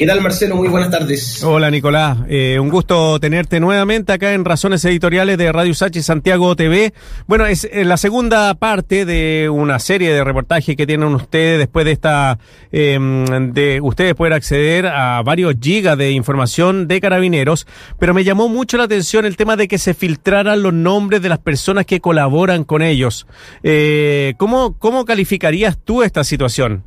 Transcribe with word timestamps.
¿Qué 0.00 0.06
tal, 0.06 0.22
Marcelo? 0.22 0.56
Muy 0.56 0.68
buenas 0.68 0.90
tardes. 0.90 1.44
Hola, 1.44 1.70
Nicolás. 1.70 2.16
Eh, 2.26 2.58
un 2.58 2.70
gusto 2.70 3.20
tenerte 3.20 3.60
nuevamente 3.60 4.14
acá 4.14 4.32
en 4.32 4.46
Razones 4.46 4.82
Editoriales 4.86 5.36
de 5.36 5.52
Radio 5.52 5.74
Sachi 5.74 6.00
Santiago 6.00 6.56
TV. 6.56 6.94
Bueno, 7.26 7.44
es 7.44 7.68
eh, 7.70 7.84
la 7.84 7.98
segunda 7.98 8.54
parte 8.54 9.04
de 9.04 9.50
una 9.50 9.78
serie 9.78 10.10
de 10.14 10.24
reportajes 10.24 10.74
que 10.74 10.86
tienen 10.86 11.14
ustedes 11.14 11.58
después 11.58 11.84
de 11.84 11.92
esta, 11.92 12.38
em, 12.72 13.52
de 13.52 13.82
ustedes 13.82 14.14
poder 14.14 14.32
acceder 14.32 14.86
a 14.86 15.20
varios 15.20 15.56
gigas 15.60 15.98
de 15.98 16.12
información 16.12 16.88
de 16.88 16.98
carabineros, 16.98 17.66
pero 17.98 18.14
me 18.14 18.24
llamó 18.24 18.48
mucho 18.48 18.78
la 18.78 18.84
atención 18.84 19.26
el 19.26 19.36
tema 19.36 19.56
de 19.56 19.68
que 19.68 19.76
se 19.76 19.92
filtraran 19.92 20.62
los 20.62 20.72
nombres 20.72 21.20
de 21.20 21.28
las 21.28 21.40
personas 21.40 21.84
que 21.84 22.00
colaboran 22.00 22.64
con 22.64 22.80
ellos. 22.80 23.26
Eh, 23.62 24.32
¿cómo, 24.38 24.78
¿Cómo 24.78 25.04
calificarías 25.04 25.76
tú 25.76 26.02
esta 26.02 26.24
situación? 26.24 26.84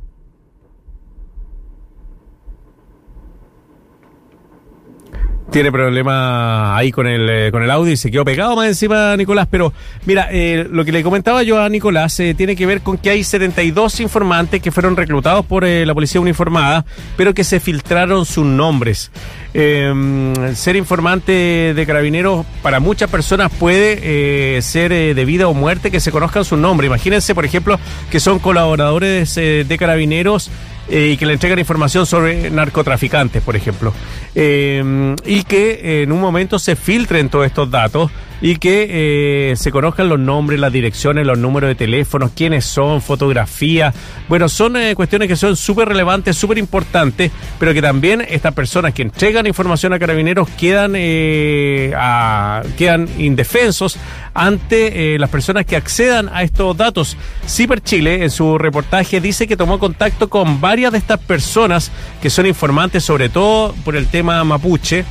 Tiene 5.54 5.70
problema 5.70 6.76
ahí 6.76 6.90
con 6.90 7.06
el, 7.06 7.30
eh, 7.30 7.52
con 7.52 7.62
el 7.62 7.70
audio 7.70 7.92
y 7.92 7.96
se 7.96 8.10
quedó 8.10 8.24
pegado 8.24 8.56
más 8.56 8.66
encima 8.66 9.16
Nicolás. 9.16 9.46
Pero 9.48 9.72
mira, 10.04 10.26
eh, 10.32 10.66
lo 10.68 10.84
que 10.84 10.90
le 10.90 11.04
comentaba 11.04 11.44
yo 11.44 11.62
a 11.62 11.68
Nicolás 11.68 12.18
eh, 12.18 12.34
tiene 12.34 12.56
que 12.56 12.66
ver 12.66 12.80
con 12.80 12.98
que 12.98 13.10
hay 13.10 13.22
72 13.22 14.00
informantes 14.00 14.60
que 14.60 14.72
fueron 14.72 14.96
reclutados 14.96 15.46
por 15.46 15.64
la 15.64 15.94
policía 15.94 16.20
uniformada, 16.20 16.84
pero 17.16 17.34
que 17.34 17.44
se 17.44 17.60
filtraron 17.60 18.26
sus 18.26 18.44
nombres. 18.44 19.12
Em, 19.54 20.34
ser 20.56 20.74
informante 20.74 21.72
de 21.72 21.86
carabineros 21.86 22.44
para 22.60 22.80
muchas 22.80 23.08
personas 23.08 23.52
puede 23.52 24.60
ser 24.60 24.90
de 24.90 25.24
vida 25.24 25.46
o 25.46 25.54
muerte 25.54 25.92
que 25.92 26.00
se 26.00 26.10
conozcan 26.10 26.44
su 26.44 26.56
nombre. 26.56 26.88
Imagínense, 26.88 27.32
por 27.32 27.44
ejemplo, 27.44 27.78
que 28.10 28.18
son 28.18 28.40
colaboradores 28.40 29.36
de 29.36 29.76
carabineros 29.78 30.50
eh, 30.88 31.10
y 31.12 31.16
que 31.16 31.26
le 31.26 31.34
entregan 31.34 31.58
información 31.58 32.06
sobre 32.06 32.50
narcotraficantes, 32.50 33.42
por 33.42 33.56
ejemplo. 33.56 33.92
Eh, 34.34 35.14
y 35.24 35.44
que 35.44 36.02
en 36.02 36.12
un 36.12 36.20
momento 36.20 36.58
se 36.58 36.76
filtren 36.76 37.28
todos 37.28 37.46
estos 37.46 37.70
datos 37.70 38.10
y 38.44 38.56
que 38.56 39.52
eh, 39.52 39.56
se 39.56 39.72
conozcan 39.72 40.10
los 40.10 40.18
nombres, 40.18 40.60
las 40.60 40.70
direcciones, 40.70 41.26
los 41.26 41.38
números 41.38 41.68
de 41.68 41.76
teléfonos, 41.76 42.32
quiénes 42.36 42.66
son, 42.66 43.00
fotografías. 43.00 43.94
Bueno, 44.28 44.50
son 44.50 44.76
cuestiones 44.94 45.28
que 45.28 45.36
son 45.36 45.56
súper 45.56 45.88
relevantes, 45.88 46.36
súper 46.36 46.58
importantes, 46.58 47.32
pero 47.58 47.72
que 47.72 47.80
también 47.80 48.20
estas 48.20 48.52
personas 48.52 48.92
que 48.92 49.00
entregan 49.00 49.46
información 49.46 49.94
a 49.94 49.98
carabineros 49.98 50.50
quedan, 50.50 50.92
quedan 50.92 53.08
indefensos 53.16 53.96
ante 54.34 55.18
las 55.18 55.30
personas 55.30 55.64
que 55.64 55.76
accedan 55.76 56.28
a 56.28 56.42
estos 56.42 56.76
datos. 56.76 57.16
Ciber 57.48 57.82
Chile, 57.82 58.24
en 58.24 58.30
su 58.30 58.58
reportaje, 58.58 59.22
dice 59.22 59.46
que 59.46 59.56
tomó 59.56 59.78
contacto 59.78 60.28
con 60.28 60.60
varias 60.60 60.92
de 60.92 60.98
estas 60.98 61.18
personas 61.18 61.90
que 62.20 62.28
son 62.28 62.44
informantes, 62.44 63.04
sobre 63.04 63.30
todo 63.30 63.74
por 63.86 63.96
el 63.96 64.06
tema 64.08 64.44
mapuche, 64.44 65.06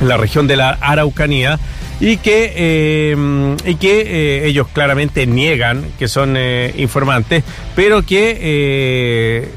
en 0.00 0.08
la 0.08 0.16
región 0.16 0.46
de 0.46 0.56
la 0.56 0.78
Araucanía, 0.80 1.58
y 2.00 2.16
que, 2.16 2.52
eh, 2.56 3.56
y 3.66 3.74
que 3.76 4.00
eh, 4.00 4.46
ellos 4.46 4.68
claramente 4.68 5.26
niegan 5.26 5.84
que 5.98 6.08
son 6.08 6.34
eh, 6.36 6.74
informantes, 6.78 7.44
pero 7.76 8.02
que, 8.02 9.48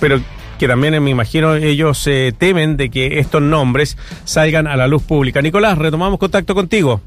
pero 0.00 0.20
que 0.58 0.66
también 0.68 1.02
me 1.02 1.10
imagino 1.10 1.54
ellos 1.54 2.08
temen 2.38 2.76
de 2.76 2.90
que 2.90 3.20
estos 3.20 3.40
nombres 3.40 3.96
salgan 4.24 4.66
a 4.66 4.76
la 4.76 4.88
luz 4.88 5.02
pública. 5.02 5.40
Nicolás, 5.40 5.78
retomamos 5.78 6.18
contacto 6.18 6.54
contigo. 6.54 7.00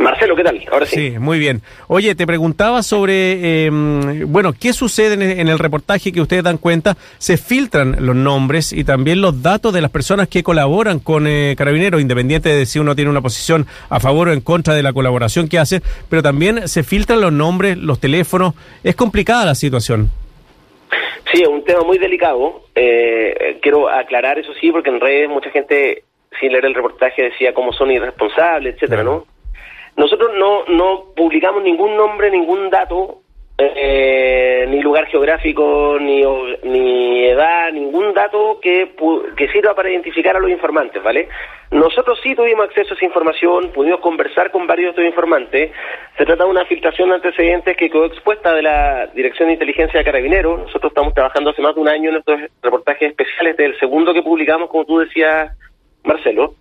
Marcelo, 0.00 0.34
¿qué 0.34 0.42
tal? 0.42 0.60
Ahora 0.72 0.86
sí. 0.86 0.96
Sí, 0.96 1.18
muy 1.18 1.38
bien. 1.38 1.60
Oye, 1.86 2.14
te 2.14 2.26
preguntaba 2.26 2.82
sobre, 2.82 3.66
em, 3.66 4.30
bueno, 4.32 4.54
¿qué 4.58 4.72
sucede 4.72 5.14
en, 5.14 5.48
el 5.48 5.58
reportaje 5.58 6.10
que 6.10 6.20
ustedes 6.22 6.42
dan 6.42 6.56
cuenta? 6.56 6.96
Se 7.18 7.36
filtran 7.36 7.96
los 8.00 8.16
nombres 8.16 8.72
y 8.72 8.84
también 8.84 9.20
los 9.20 9.42
datos 9.42 9.74
de 9.74 9.82
las 9.82 9.90
personas 9.90 10.28
que 10.28 10.42
colaboran 10.42 11.00
con 11.00 11.26
eh, 11.26 11.54
Carabineros, 11.56 12.00
independiente 12.00 12.48
de 12.48 12.64
si 12.64 12.78
uno 12.78 12.96
tiene 12.96 13.10
una 13.10 13.20
posición 13.20 13.66
a 13.90 14.00
favor 14.00 14.28
o 14.28 14.32
en 14.32 14.40
contra 14.40 14.74
de 14.74 14.82
la 14.82 14.92
colaboración 14.92 15.48
que 15.48 15.58
hace, 15.58 15.82
pero 16.08 16.22
también 16.22 16.66
se 16.66 16.82
filtran 16.82 17.20
los 17.20 17.32
nombres, 17.32 17.76
los 17.76 18.00
teléfonos. 18.00 18.54
Es 18.82 18.96
complicada 18.96 19.44
la 19.44 19.54
situación. 19.54 20.10
Sí, 21.30 21.42
es 21.42 21.48
un 21.48 21.62
tema 21.64 21.82
muy 21.82 21.98
delicado. 21.98 22.62
Eh, 22.74 23.58
quiero 23.60 23.88
aclarar 23.88 24.38
eso 24.38 24.52
sí, 24.60 24.72
porque 24.72 24.90
en 24.90 25.00
redes 25.00 25.28
mucha 25.28 25.50
gente, 25.50 26.04
sin 26.40 26.52
leer 26.52 26.64
el 26.64 26.74
reportaje, 26.74 27.22
decía 27.22 27.52
cómo 27.52 27.72
son 27.72 27.90
irresponsables, 27.90 28.74
etcétera, 28.74 29.04
¿no? 29.04 29.26
Nosotros 30.00 30.30
no, 30.34 30.64
no 30.64 31.12
publicamos 31.14 31.62
ningún 31.62 31.94
nombre, 31.94 32.30
ningún 32.30 32.70
dato, 32.70 33.20
eh, 33.58 34.64
ni 34.66 34.80
lugar 34.80 35.04
geográfico, 35.08 35.98
ni, 36.00 36.22
ni 36.62 37.26
edad, 37.26 37.70
ningún 37.70 38.14
dato 38.14 38.58
que, 38.62 38.94
que 39.36 39.48
sirva 39.48 39.74
para 39.74 39.90
identificar 39.90 40.34
a 40.34 40.40
los 40.40 40.50
informantes, 40.50 41.02
¿vale? 41.02 41.28
Nosotros 41.70 42.18
sí 42.22 42.34
tuvimos 42.34 42.64
acceso 42.64 42.94
a 42.94 42.96
esa 42.96 43.04
información, 43.04 43.72
pudimos 43.74 44.00
conversar 44.00 44.50
con 44.50 44.66
varios 44.66 44.86
de 44.86 45.02
estos 45.02 45.04
informantes. 45.04 45.70
Se 46.16 46.24
trata 46.24 46.44
de 46.44 46.50
una 46.50 46.64
filtración 46.64 47.10
de 47.10 47.16
antecedentes 47.16 47.76
que 47.76 47.90
quedó 47.90 48.06
expuesta 48.06 48.54
de 48.54 48.62
la 48.62 49.06
Dirección 49.08 49.48
de 49.48 49.52
Inteligencia 49.52 49.98
de 49.98 50.04
Carabineros. 50.06 50.60
Nosotros 50.60 50.92
estamos 50.92 51.12
trabajando 51.12 51.50
hace 51.50 51.60
más 51.60 51.74
de 51.74 51.80
un 51.82 51.88
año 51.88 52.08
en 52.08 52.16
estos 52.16 52.40
reportajes 52.62 53.10
especiales 53.10 53.54
del 53.58 53.78
segundo 53.78 54.14
que 54.14 54.22
publicamos, 54.22 54.70
como 54.70 54.86
tú 54.86 55.00
decías, 55.00 55.54
Marcelo. 56.04 56.54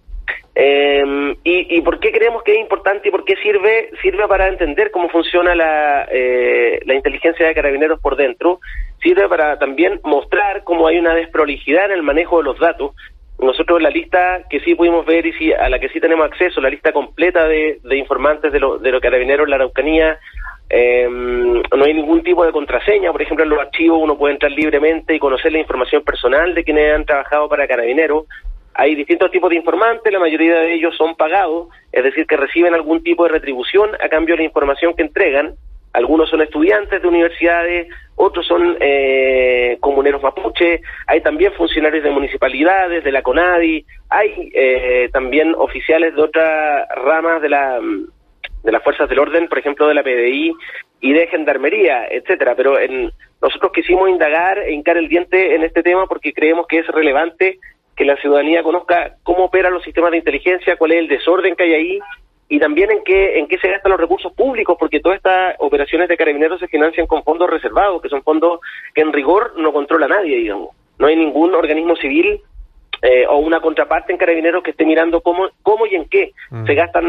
Eh, 0.55 1.35
y, 1.43 1.81
por 1.81 1.99
qué 1.99 2.11
creemos 2.11 2.43
que 2.43 2.53
es 2.53 2.59
importante 2.59 3.07
y 3.07 3.11
por 3.11 3.23
qué 3.23 3.35
sirve? 3.37 3.91
Sirve 4.01 4.27
para 4.27 4.47
entender 4.47 4.91
cómo 4.91 5.09
funciona 5.09 5.55
la, 5.55 6.07
eh, 6.11 6.79
la 6.85 6.95
inteligencia 6.95 7.47
de 7.47 7.53
carabineros 7.53 7.99
por 8.01 8.15
dentro, 8.15 8.59
sirve 9.01 9.27
para 9.29 9.57
también 9.57 9.99
mostrar 10.03 10.63
cómo 10.63 10.87
hay 10.87 10.97
una 10.97 11.15
desprolijidad 11.15 11.85
en 11.85 11.91
el 11.91 12.03
manejo 12.03 12.39
de 12.39 12.43
los 12.43 12.59
datos. 12.59 12.91
Nosotros 13.39 13.81
la 13.81 13.89
lista 13.89 14.43
que 14.49 14.59
sí 14.59 14.75
pudimos 14.75 15.05
ver 15.05 15.25
y 15.25 15.31
sí, 15.33 15.53
a 15.53 15.69
la 15.69 15.79
que 15.79 15.87
sí 15.89 16.01
tenemos 16.01 16.25
acceso, 16.25 16.59
la 16.59 16.69
lista 16.69 16.91
completa 16.91 17.47
de, 17.47 17.79
informantes 17.91 18.51
de, 18.51 18.59
lo, 18.59 18.77
de 18.77 18.91
los 18.91 19.01
carabineros 19.01 19.45
en 19.45 19.49
la 19.51 19.55
Araucanía, 19.55 20.19
eh, 20.71 21.07
no 21.09 21.83
hay 21.83 21.93
ningún 21.93 22.21
tipo 22.21 22.45
de 22.45 22.51
contraseña, 22.51 23.11
por 23.11 23.21
ejemplo, 23.21 23.43
en 23.43 23.49
los 23.49 23.59
archivos 23.59 23.99
uno 24.01 24.17
puede 24.17 24.35
entrar 24.35 24.51
libremente 24.51 25.15
y 25.15 25.19
conocer 25.19 25.51
la 25.51 25.59
información 25.59 26.03
personal 26.03 26.53
de 26.53 26.63
quienes 26.63 26.93
han 26.93 27.05
trabajado 27.05 27.49
para 27.49 27.67
carabineros. 27.67 28.25
Hay 28.79 28.95
distintos 28.95 29.29
tipos 29.29 29.49
de 29.49 29.57
informantes, 29.57 30.09
la 30.09 30.19
mayoría 30.19 30.61
de 30.61 30.73
ellos 30.73 30.95
son 30.95 31.13
pagados, 31.15 31.67
es 31.91 32.01
decir, 32.01 32.25
que 32.25 32.37
reciben 32.37 32.73
algún 32.73 33.03
tipo 33.03 33.25
de 33.25 33.31
retribución 33.31 33.89
a 33.99 34.07
cambio 34.07 34.35
de 34.35 34.43
la 34.43 34.45
información 34.45 34.93
que 34.93 35.01
entregan. 35.01 35.55
Algunos 35.91 36.29
son 36.29 36.41
estudiantes 36.41 37.01
de 37.01 37.07
universidades, 37.09 37.89
otros 38.15 38.47
son 38.47 38.77
eh, 38.79 39.75
comuneros 39.81 40.23
mapuche, 40.23 40.79
hay 41.07 41.19
también 41.19 41.51
funcionarios 41.57 42.05
de 42.05 42.09
municipalidades, 42.09 43.03
de 43.03 43.11
la 43.11 43.21
CONADI, 43.21 43.85
hay 44.07 44.49
eh, 44.55 45.09
también 45.11 45.55
oficiales 45.57 46.15
de 46.15 46.21
otras 46.21 46.87
ramas 47.03 47.41
de 47.41 47.49
la 47.49 47.81
de 48.63 48.71
las 48.71 48.81
fuerzas 48.81 49.09
del 49.09 49.19
orden, 49.19 49.49
por 49.49 49.59
ejemplo, 49.59 49.89
de 49.89 49.93
la 49.93 50.03
PDI 50.03 50.53
y 51.01 51.11
de 51.11 51.27
gendarmería, 51.27 52.07
etcétera. 52.09 52.55
Pero 52.55 52.79
en, 52.79 53.11
nosotros 53.41 53.73
quisimos 53.73 54.09
indagar 54.09 54.57
e 54.59 54.71
hincar 54.71 54.95
el 54.95 55.09
diente 55.09 55.53
en 55.55 55.63
este 55.63 55.83
tema 55.83 56.07
porque 56.07 56.31
creemos 56.31 56.65
que 56.65 56.79
es 56.79 56.87
relevante 56.87 57.59
que 57.99 58.05
la 58.05 58.15
ciudadanía 58.15 58.63
conozca 58.63 59.17
cómo 59.23 59.43
operan 59.43 59.73
los 59.73 59.83
sistemas 59.83 60.11
de 60.11 60.19
inteligencia, 60.19 60.77
cuál 60.77 60.93
es 60.93 60.99
el 60.99 61.09
desorden 61.09 61.53
que 61.53 61.63
hay 61.63 61.73
ahí 61.73 61.99
y 62.47 62.57
también 62.57 62.89
en 62.91 63.03
qué, 63.03 63.37
en 63.37 63.45
qué 63.45 63.57
se 63.57 63.69
gastan 63.69 63.91
los 63.91 63.99
recursos 63.99 64.31
públicos, 64.31 64.77
porque 64.79 65.01
todas 65.01 65.17
estas 65.17 65.57
operaciones 65.59 66.07
de 66.07 66.15
carabineros 66.15 66.61
se 66.61 66.69
financian 66.69 67.07
con 67.07 67.25
fondos 67.25 67.49
reservados, 67.49 68.01
que 68.01 68.07
son 68.07 68.23
fondos 68.23 68.61
que 68.95 69.01
en 69.01 69.11
rigor 69.11 69.53
no 69.57 69.73
controla 69.73 70.07
nadie, 70.07 70.37
digamos. 70.37 70.69
No 70.97 71.07
hay 71.07 71.17
ningún 71.17 71.53
organismo 71.53 71.97
civil 71.97 72.39
eh, 73.01 73.25
o 73.29 73.37
una 73.37 73.61
contraparte 73.61 74.11
en 74.11 74.17
Carabineros 74.17 74.63
que 74.63 74.71
esté 74.71 74.85
mirando 74.85 75.21
cómo, 75.21 75.47
cómo 75.63 75.85
y 75.85 75.95
en 75.95 76.05
qué 76.09 76.33
mm. 76.49 76.65
se 76.65 76.73
gastan 76.75 77.05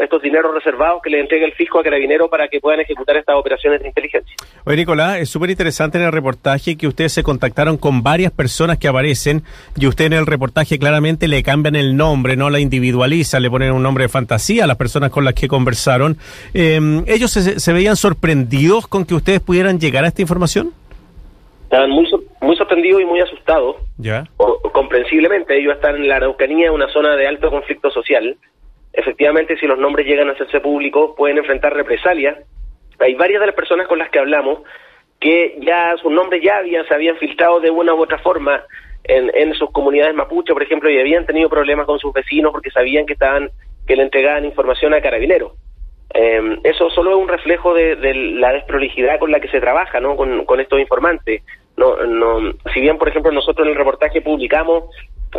estos 0.00 0.22
dineros 0.22 0.54
reservados 0.54 1.02
que 1.02 1.10
le 1.10 1.20
entrega 1.20 1.46
el 1.46 1.52
fisco 1.52 1.80
a 1.80 1.82
Carabineros 1.82 2.30
para 2.30 2.48
que 2.48 2.60
puedan 2.60 2.80
ejecutar 2.80 3.16
estas 3.16 3.36
operaciones 3.36 3.82
de 3.82 3.88
inteligencia. 3.88 4.34
Oye, 4.64 4.76
Nicolás, 4.76 5.18
es 5.18 5.28
súper 5.28 5.50
interesante 5.50 5.98
en 5.98 6.04
el 6.04 6.12
reportaje 6.12 6.76
que 6.76 6.86
ustedes 6.86 7.12
se 7.12 7.22
contactaron 7.22 7.76
con 7.76 8.02
varias 8.02 8.32
personas 8.32 8.78
que 8.78 8.88
aparecen 8.88 9.42
y 9.76 9.86
usted 9.86 10.06
en 10.06 10.14
el 10.14 10.26
reportaje 10.26 10.78
claramente 10.78 11.28
le 11.28 11.42
cambian 11.42 11.76
el 11.76 11.96
nombre, 11.96 12.36
no 12.36 12.50
la 12.50 12.60
individualiza, 12.60 13.40
le 13.40 13.50
ponen 13.50 13.72
un 13.72 13.82
nombre 13.82 14.04
de 14.04 14.08
fantasía 14.08 14.64
a 14.64 14.66
las 14.66 14.76
personas 14.76 15.10
con 15.10 15.24
las 15.24 15.34
que 15.34 15.48
conversaron. 15.48 16.16
Em, 16.54 17.04
¿Ellos 17.06 17.30
se 17.30 17.72
veían 17.72 17.96
sorprendidos 17.96 18.86
con 18.86 19.04
que 19.04 19.14
ustedes 19.14 19.40
pudieran 19.40 19.78
llegar 19.78 20.04
a 20.04 20.08
esta 20.08 20.22
información? 20.22 20.72
Estaban 21.72 21.88
muy, 21.88 22.06
muy 22.42 22.54
sorprendidos 22.54 23.00
y 23.00 23.06
muy 23.06 23.20
asustados. 23.20 23.76
Ya. 23.96 24.24
comprensiblemente, 24.74 25.56
ellos 25.56 25.74
están 25.74 25.96
en 25.96 26.06
la 26.06 26.16
Araucanía, 26.16 26.70
una 26.70 26.86
zona 26.88 27.16
de 27.16 27.26
alto 27.26 27.48
conflicto 27.48 27.90
social. 27.90 28.36
Efectivamente, 28.92 29.56
si 29.56 29.66
los 29.66 29.78
nombres 29.78 30.06
llegan 30.06 30.28
a 30.28 30.32
hacerse 30.32 30.60
públicos, 30.60 31.14
pueden 31.16 31.38
enfrentar 31.38 31.72
represalias. 31.72 32.36
Hay 32.98 33.14
varias 33.14 33.40
de 33.40 33.46
las 33.46 33.56
personas 33.56 33.86
con 33.86 33.98
las 33.98 34.10
que 34.10 34.18
hablamos 34.18 34.58
que 35.18 35.56
ya 35.62 35.96
sus 35.96 36.12
nombres 36.12 36.42
ya 36.44 36.58
habían, 36.58 36.86
se 36.86 36.92
habían 36.92 37.16
filtrado 37.16 37.58
de 37.60 37.70
una 37.70 37.94
u 37.94 38.02
otra 38.02 38.18
forma 38.18 38.62
en, 39.04 39.30
en 39.34 39.54
sus 39.54 39.70
comunidades 39.70 40.14
mapuche, 40.14 40.52
por 40.52 40.62
ejemplo, 40.62 40.90
y 40.90 41.00
habían 41.00 41.24
tenido 41.24 41.48
problemas 41.48 41.86
con 41.86 41.98
sus 41.98 42.12
vecinos 42.12 42.52
porque 42.52 42.70
sabían 42.70 43.06
que 43.06 43.14
estaban 43.14 43.48
que 43.86 43.96
le 43.96 44.02
entregaban 44.02 44.44
información 44.44 44.92
a 44.92 45.00
carabineros. 45.00 45.52
Eh, 46.14 46.58
eso 46.64 46.90
solo 46.90 47.12
es 47.12 47.16
un 47.16 47.28
reflejo 47.28 47.72
de, 47.72 47.96
de, 47.96 48.14
la 48.14 48.52
desprolijidad 48.52 49.18
con 49.18 49.30
la 49.30 49.40
que 49.40 49.48
se 49.48 49.60
trabaja 49.60 49.98
¿no? 50.00 50.16
con, 50.16 50.44
con 50.44 50.60
estos 50.60 50.78
informantes. 50.78 51.42
No, 51.76 51.96
no, 52.04 52.52
si 52.72 52.80
bien, 52.80 52.98
por 52.98 53.08
ejemplo, 53.08 53.32
nosotros 53.32 53.66
en 53.66 53.72
el 53.72 53.78
reportaje 53.78 54.20
publicamos 54.20 54.84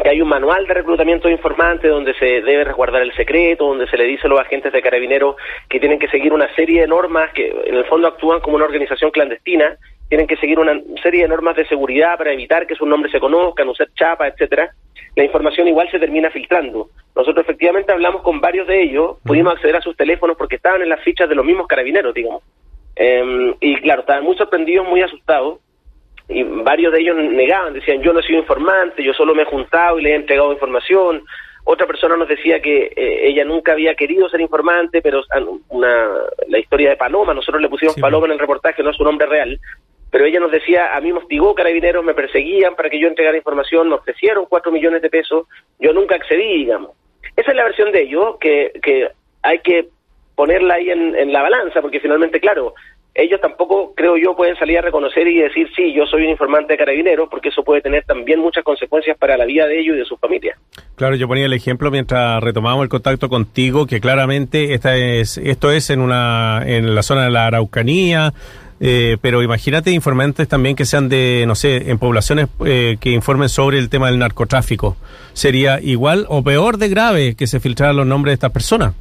que 0.02 0.10
hay 0.10 0.22
un 0.22 0.30
manual 0.30 0.66
de 0.66 0.74
reclutamiento 0.74 1.28
de 1.28 1.36
informantes 1.36 1.92
donde 1.92 2.16
se 2.16 2.26
debe 2.42 2.64
resguardar 2.64 3.04
el 3.04 3.14
secreto, 3.14 3.68
donde 3.68 3.88
se 3.88 3.98
le 3.98 4.06
dice 4.06 4.26
a 4.26 4.30
los 4.30 4.40
agentes 4.40 4.74
de 4.74 4.82
carabineros 4.82 5.36
que 5.70 5.80
tienen 5.80 6.00
que 6.00 6.08
seguir 6.08 6.34
una 6.34 6.54
serie 6.56 6.82
de 6.82 6.88
normas 6.88 7.32
que 7.34 7.48
en 7.66 7.76
el 7.76 7.86
fondo 7.86 8.08
actúan 8.08 8.40
como 8.40 8.56
una 8.56 8.66
organización 8.66 9.12
clandestina, 9.12 9.78
tienen 10.10 10.26
que 10.26 10.38
seguir 10.38 10.58
una 10.58 10.80
serie 11.02 11.24
de 11.24 11.28
normas 11.28 11.56
de 11.56 11.68
seguridad 11.68 12.18
para 12.18 12.34
evitar 12.34 12.66
que 12.66 12.76
sus 12.76 12.88
nombres 12.88 13.12
se 13.12 13.20
conozcan, 13.20 13.70
usar 13.70 13.88
chapas, 13.94 14.34
etcétera. 14.34 14.72
La 15.16 15.24
información 15.24 15.68
igual 15.68 15.90
se 15.92 16.00
termina 16.00 16.32
filtrando. 16.32 16.90
Nosotros 17.16 17.46
efectivamente 17.46 17.92
hablamos 17.92 18.24
con 18.24 18.42
varios 18.42 18.66
de 18.68 18.82
ellos, 18.82 19.18
pudimos 19.24 19.54
acceder 19.54 19.76
a 19.76 19.82
sus 19.82 19.96
teléfonos 19.96 20.36
porque 20.38 20.56
estaban 20.56 20.82
en 20.82 20.90
las 20.90 21.02
fichas 21.02 21.30
de 21.30 21.36
los 21.36 21.46
mismos 21.46 21.68
carabineros, 21.68 22.16
digamos. 22.16 22.42
Eh, 22.96 23.56
y 23.60 23.76
claro, 23.78 24.02
estaban 24.02 24.24
muy 24.24 24.36
sorprendidos, 24.38 24.88
muy 24.88 25.02
asustados 25.02 25.60
y 26.30 26.44
varios 26.44 26.94
de 26.94 27.02
ellos 27.02 27.16
negaban, 27.18 27.74
decían 27.74 28.02
yo 28.02 28.14
no 28.14 28.20
he 28.20 28.24
sido 28.24 28.40
informante, 28.40 29.04
yo 29.04 29.14
solo 29.14 29.36
me 29.36 29.44
he 29.44 29.46
juntado 29.46 30.00
y 30.00 30.04
le 30.04 30.12
he 30.12 30.16
entregado 30.16 30.52
información. 30.52 31.24
Otra 31.66 31.88
persona 31.88 32.18
nos 32.18 32.28
decía 32.28 32.62
que 32.62 32.92
eh, 32.96 33.28
ella 33.28 33.46
nunca 33.46 33.72
había 33.72 33.96
querido 33.96 34.28
ser 34.30 34.42
informante, 34.42 35.02
pero 35.02 35.22
una, 35.70 36.10
la 36.50 36.60
historia 36.60 36.90
de 36.90 36.98
Paloma, 36.98 37.34
nosotros 37.34 37.62
le 37.62 37.70
pusimos 37.70 37.96
Paloma 37.96 38.26
en 38.26 38.34
el 38.34 38.40
reportaje, 38.40 38.84
no 38.84 38.90
es 38.90 38.98
su 38.98 39.04
nombre 39.04 39.28
real, 39.28 39.60
pero 40.12 40.26
ella 40.26 40.42
nos 40.42 40.52
decía, 40.52 40.96
a 40.96 41.00
mí 41.00 41.14
me 41.14 41.20
hostigó 41.20 41.56
carabineros, 41.56 42.04
me 42.04 42.14
perseguían 42.14 42.76
para 42.76 42.90
que 42.90 43.00
yo 43.00 43.08
entregara 43.08 43.38
información, 43.38 43.88
me 43.88 43.96
ofrecieron 43.96 44.46
cuatro 44.48 44.72
millones 44.72 45.02
de 45.02 45.10
pesos, 45.10 45.48
yo 45.80 45.94
nunca 45.94 46.16
accedí, 46.16 46.58
digamos. 46.58 46.92
Esa 47.36 47.52
es 47.52 47.58
la 47.58 47.64
versión 47.64 47.92
de 47.92 48.02
ellos, 48.02 48.36
que, 48.40 48.74
que 48.84 49.10
hay 49.42 49.60
que 49.60 49.88
ponerla 50.36 50.76
ahí 50.76 50.90
en, 50.90 51.16
en 51.16 51.32
la 51.32 51.42
balanza, 51.42 51.82
porque 51.82 52.00
finalmente, 52.00 52.40
claro, 52.40 52.74
ellos 53.16 53.40
tampoco, 53.40 53.94
creo 53.96 54.18
yo, 54.18 54.36
pueden 54.36 54.56
salir 54.56 54.80
a 54.80 54.82
reconocer 54.82 55.28
y 55.28 55.40
decir, 55.40 55.68
sí, 55.76 55.94
yo 55.94 56.06
soy 56.06 56.24
un 56.24 56.30
informante 56.30 56.74
de 56.74 56.78
carabineros, 56.78 57.30
porque 57.30 57.50
eso 57.50 57.64
puede 57.64 57.82
tener 57.82 58.04
también 58.06 58.40
muchas 58.40 58.64
consecuencias 58.64 59.18
para 59.18 59.38
la 59.38 59.46
vida 59.46 59.68
de 59.68 59.80
ellos 59.80 59.96
y 59.96 60.00
de 60.00 60.06
sus 60.06 60.20
familias. 60.20 60.58
Claro, 60.96 61.16
yo 61.16 61.28
ponía 61.28 61.46
el 61.46 61.54
ejemplo 61.54 61.92
mientras 61.92 62.42
retomamos 62.42 62.84
el 62.84 62.90
contacto 62.90 63.30
contigo, 63.30 63.86
que 63.86 64.00
claramente 64.00 64.74
esta 64.74 64.96
es, 64.96 65.38
esto 65.38 65.72
es 65.72 65.92
en, 65.92 66.02
una, 66.02 66.64
en 66.66 66.96
la 66.96 67.04
zona 67.04 67.26
de 67.26 67.30
la 67.30 67.46
Araucanía, 67.46 68.34
eh, 68.80 69.18
pero 69.22 69.44
imagínate 69.44 69.92
informantes 69.92 70.48
también 70.48 70.76
que 70.76 70.86
sean 70.86 71.08
de, 71.08 71.46
no 71.48 71.54
sé, 71.54 71.92
en 71.92 72.00
poblaciones 72.00 72.48
eh, 72.66 72.98
que 73.00 73.12
informen 73.12 73.48
sobre 73.48 73.78
el 73.78 73.90
tema 73.90 74.08
del 74.08 74.18
narcotráfico. 74.18 74.98
¿Sería 75.34 75.80
igual 75.80 76.26
o 76.30 76.44
peor 76.44 76.78
de 76.78 76.90
grave 76.90 77.36
que 77.36 77.46
se 77.46 77.60
filtraran 77.60 77.96
los 77.96 78.08
nombres 78.08 78.32
de 78.32 78.36
estas 78.36 78.52
personas? 78.52 78.94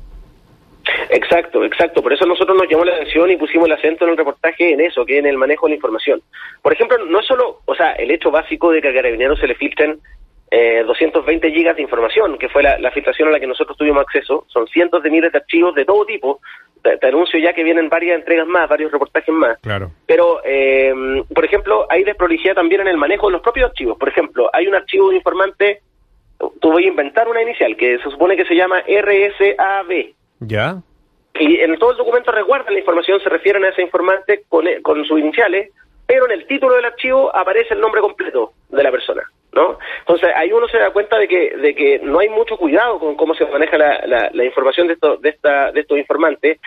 Exacto, 1.12 1.62
exacto. 1.62 2.02
Por 2.02 2.12
eso 2.12 2.24
nosotros 2.24 2.56
nos 2.56 2.68
llamó 2.68 2.84
la 2.84 2.94
atención 2.94 3.30
y 3.30 3.36
pusimos 3.36 3.66
el 3.66 3.74
acento 3.74 4.04
en 4.04 4.12
el 4.12 4.16
reportaje 4.16 4.72
en 4.72 4.80
eso, 4.80 5.04
que 5.04 5.18
en 5.18 5.26
el 5.26 5.36
manejo 5.36 5.66
de 5.66 5.72
la 5.72 5.76
información. 5.76 6.22
Por 6.62 6.72
ejemplo, 6.72 6.96
no 7.04 7.20
es 7.20 7.26
solo, 7.26 7.60
o 7.66 7.74
sea, 7.74 7.92
el 7.92 8.10
hecho 8.10 8.30
básico 8.30 8.70
de 8.70 8.80
que 8.80 8.88
a 8.88 8.94
Carabineros 8.94 9.38
se 9.38 9.46
le 9.46 9.54
filtren 9.54 10.00
eh, 10.50 10.82
220 10.86 11.50
gigas 11.50 11.76
de 11.76 11.82
información, 11.82 12.38
que 12.38 12.48
fue 12.48 12.62
la, 12.62 12.90
filtración 12.90 13.28
a 13.28 13.32
la 13.32 13.40
que 13.40 13.46
nosotros 13.46 13.76
tuvimos 13.76 14.02
acceso. 14.02 14.46
Son 14.48 14.66
cientos 14.68 15.02
de 15.02 15.10
miles 15.10 15.32
de 15.32 15.38
archivos 15.38 15.74
de 15.74 15.84
todo 15.84 16.06
tipo. 16.06 16.40
Te, 16.82 17.06
anuncio 17.06 17.38
ya 17.38 17.52
que 17.52 17.62
vienen 17.62 17.90
varias 17.90 18.18
entregas 18.18 18.46
más, 18.46 18.66
varios 18.68 18.90
reportajes 18.90 19.34
más. 19.34 19.58
Claro. 19.60 19.90
Pero, 20.06 20.40
eh, 20.44 20.94
por 21.34 21.44
ejemplo, 21.44 21.86
hay 21.90 22.04
desprolijidad 22.04 22.54
también 22.54 22.80
en 22.80 22.88
el 22.88 22.96
manejo 22.96 23.26
de 23.26 23.32
los 23.34 23.42
propios 23.42 23.68
archivos. 23.68 23.98
Por 23.98 24.08
ejemplo, 24.08 24.48
hay 24.52 24.66
un 24.66 24.74
archivo 24.74 25.10
de 25.10 25.16
informante, 25.16 25.82
tú 26.38 26.72
voy 26.72 26.84
a 26.84 26.88
inventar 26.88 27.28
una 27.28 27.42
inicial, 27.42 27.76
que 27.76 27.98
se 27.98 28.10
supone 28.10 28.34
que 28.34 28.46
se 28.46 28.56
llama 28.56 28.80
RSAB. 28.80 30.14
Ya 30.40 30.82
y 31.34 31.60
en 31.60 31.78
todo 31.78 31.92
el 31.92 31.96
documento 31.96 32.30
resguarda 32.30 32.70
la 32.70 32.78
información, 32.78 33.20
se 33.20 33.28
refieren 33.28 33.64
a 33.64 33.68
ese 33.68 33.82
informante 33.82 34.42
con, 34.48 34.66
eh, 34.68 34.82
con 34.82 35.04
sus 35.04 35.18
iniciales, 35.18 35.70
pero 36.06 36.26
en 36.26 36.32
el 36.32 36.46
título 36.46 36.74
del 36.74 36.84
archivo 36.84 37.34
aparece 37.34 37.74
el 37.74 37.80
nombre 37.80 38.00
completo 38.00 38.52
de 38.68 38.82
la 38.82 38.90
persona, 38.90 39.22
¿no? 39.52 39.78
Entonces 40.00 40.30
ahí 40.36 40.52
uno 40.52 40.68
se 40.68 40.78
da 40.78 40.90
cuenta 40.90 41.18
de 41.18 41.28
que 41.28 41.56
de 41.56 41.74
que 41.74 42.00
no 42.00 42.18
hay 42.18 42.28
mucho 42.28 42.56
cuidado 42.56 42.98
con 42.98 43.16
cómo 43.16 43.34
se 43.34 43.46
maneja 43.46 43.78
la, 43.78 44.30
la, 44.32 44.44
información 44.44 44.88
de 44.88 44.94
estos 44.94 45.22
de 45.22 45.30
esta 45.30 45.72
de 45.72 45.80
estos 45.80 45.96
informantes 45.96 46.58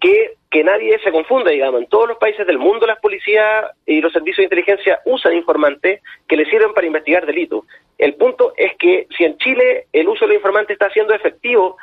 que, 0.00 0.34
que 0.50 0.62
nadie 0.62 0.98
se 1.02 1.10
confunda, 1.10 1.50
digamos. 1.50 1.80
En 1.80 1.88
todos 1.88 2.06
los 2.06 2.18
países 2.18 2.46
del 2.46 2.58
mundo 2.58 2.86
las 2.86 3.00
policías 3.00 3.66
y 3.86 4.00
los 4.00 4.12
servicios 4.12 4.38
de 4.38 4.44
inteligencia 4.44 5.00
usan 5.04 5.34
informantes 5.34 6.02
que 6.28 6.36
les 6.36 6.48
sirven 6.48 6.74
para 6.74 6.86
investigar 6.86 7.26
delitos. 7.26 7.64
El 7.98 8.14
punto 8.14 8.52
es 8.56 8.76
que 8.76 9.06
si 9.16 9.24
en 9.24 9.38
Chile 9.38 9.86
el 9.92 10.08
uso 10.08 10.26
de 10.26 10.28
los 10.28 10.36
informantes 10.36 10.74
está 10.74 10.90
siendo 10.90 11.14
efectivo 11.14 11.76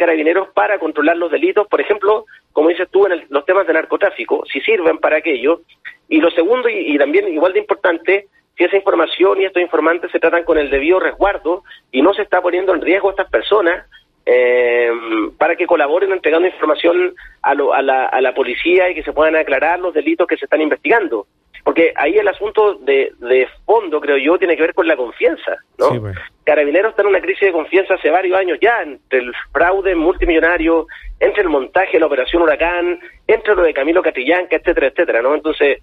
carabineros 0.00 0.48
para 0.48 0.78
controlar 0.78 1.16
los 1.16 1.30
delitos, 1.30 1.68
por 1.68 1.80
ejemplo, 1.80 2.24
como 2.52 2.70
dices 2.70 2.88
tú 2.90 3.06
en 3.06 3.26
los 3.28 3.44
temas 3.44 3.66
de 3.66 3.74
narcotráfico, 3.74 4.42
si 4.50 4.60
sirven 4.62 4.98
para 4.98 5.18
aquello. 5.18 5.60
Y 6.08 6.20
lo 6.20 6.30
segundo, 6.30 6.68
y, 6.68 6.98
también 6.98 7.28
igual 7.28 7.52
de 7.52 7.60
importante, 7.60 8.26
si 8.56 8.64
esa 8.64 8.76
información 8.76 9.40
y 9.40 9.44
estos 9.44 9.62
informantes 9.62 10.10
se 10.10 10.18
tratan 10.18 10.44
con 10.44 10.58
el 10.58 10.70
debido 10.70 10.98
resguardo 10.98 11.62
y 11.92 12.02
no 12.02 12.12
se 12.14 12.22
está 12.22 12.40
poniendo 12.42 12.74
en 12.74 12.80
riesgo 12.80 13.08
a 13.08 13.12
estas 13.12 13.30
personas, 13.30 13.86
eh, 14.26 14.90
para 15.38 15.56
que 15.56 15.66
colaboren 15.66 16.12
entregando 16.12 16.48
información 16.48 17.14
a, 17.42 17.50
a, 17.50 17.82
la, 17.82 18.06
a 18.06 18.20
la 18.20 18.34
policía 18.34 18.90
y 18.90 18.94
que 18.94 19.02
se 19.02 19.12
puedan 19.12 19.36
aclarar 19.36 19.78
los 19.78 19.94
delitos 19.94 20.26
que 20.26 20.36
se 20.36 20.46
están 20.46 20.60
investigando. 20.60 21.26
Porque 21.64 21.92
ahí 21.96 22.16
el 22.16 22.28
asunto 22.28 22.74
de, 22.74 23.12
de 23.18 23.48
fondo, 23.66 24.00
creo 24.00 24.16
yo, 24.16 24.38
tiene 24.38 24.56
que 24.56 24.62
ver 24.62 24.74
con 24.74 24.88
la 24.88 24.96
confianza, 24.96 25.58
¿no? 25.78 26.00
Pues. 26.00 26.16
Carabineros 26.44 26.90
está 26.90 27.02
en 27.02 27.08
una 27.08 27.20
crisis 27.20 27.42
de 27.42 27.52
confianza 27.52 27.94
hace 27.94 28.10
varios 28.10 28.36
años 28.36 28.58
ya, 28.60 28.82
entre 28.82 29.20
el 29.20 29.32
fraude 29.52 29.94
multimillonario, 29.94 30.86
entre 31.20 31.42
el 31.42 31.48
montaje 31.48 31.92
de 31.92 32.00
la 32.00 32.06
operación 32.06 32.42
Huracán, 32.42 32.98
entre 33.26 33.54
lo 33.54 33.62
de 33.62 33.74
Camilo 33.74 34.02
Catrillanca, 34.02 34.56
etcétera, 34.56 34.88
etcétera, 34.88 35.22
¿no? 35.22 35.34
Entonces, 35.34 35.82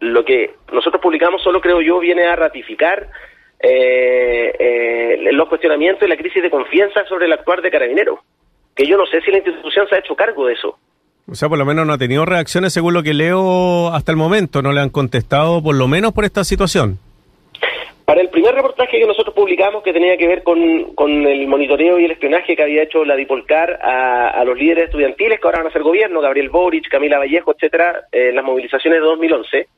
lo 0.00 0.24
que 0.24 0.54
nosotros 0.72 1.02
publicamos 1.02 1.42
solo, 1.42 1.60
creo 1.60 1.80
yo, 1.80 1.98
viene 2.00 2.24
a 2.26 2.36
ratificar 2.36 3.08
eh, 3.60 4.54
eh, 4.58 5.32
los 5.32 5.48
cuestionamientos 5.48 6.06
y 6.06 6.10
la 6.10 6.16
crisis 6.16 6.42
de 6.42 6.50
confianza 6.50 7.04
sobre 7.06 7.26
el 7.26 7.32
actuar 7.32 7.62
de 7.62 7.70
Carabineros. 7.70 8.20
Que 8.74 8.86
yo 8.86 8.96
no 8.96 9.06
sé 9.06 9.20
si 9.22 9.30
la 9.30 9.38
institución 9.38 9.88
se 9.88 9.94
ha 9.94 9.98
hecho 9.98 10.14
cargo 10.14 10.46
de 10.46 10.54
eso. 10.54 10.78
O 11.28 11.34
sea, 11.34 11.48
por 11.48 11.58
lo 11.58 11.64
menos 11.64 11.86
no 11.86 11.92
ha 11.92 11.98
tenido 11.98 12.24
reacciones 12.24 12.72
según 12.72 12.94
lo 12.94 13.02
que 13.02 13.12
leo 13.12 13.88
hasta 13.88 14.12
el 14.12 14.16
momento. 14.16 14.62
No 14.62 14.72
le 14.72 14.80
han 14.80 14.90
contestado 14.90 15.62
por 15.62 15.74
lo 15.74 15.88
menos 15.88 16.12
por 16.12 16.24
esta 16.24 16.44
situación. 16.44 16.98
Para 18.04 18.20
el 18.20 18.28
primer 18.28 18.54
reportaje 18.54 19.00
que 19.00 19.06
nosotros 19.06 19.34
publicamos, 19.34 19.82
que 19.82 19.92
tenía 19.92 20.16
que 20.16 20.28
ver 20.28 20.44
con, 20.44 20.56
el 20.60 21.46
monitoreo 21.48 21.98
y 21.98 22.04
el 22.04 22.12
espionaje 22.12 22.54
que 22.54 22.62
había 22.62 22.84
hecho 22.84 23.04
la 23.04 23.16
Dipolcar 23.16 23.80
a, 23.82 24.44
los 24.44 24.56
líderes 24.56 24.84
estudiantiles 24.84 25.40
que 25.40 25.46
ahora 25.48 25.58
van 25.58 25.66
a 25.66 25.72
ser 25.72 25.82
gobierno, 25.82 26.20
Gabriel 26.20 26.48
Boric, 26.48 26.88
Camila 26.88 27.18
Vallejo, 27.18 27.52
etcétera, 27.52 28.02
en 28.12 28.36
las 28.36 28.44
movilizaciones 28.44 29.00
de 29.00 29.06
2011, 29.06 29.68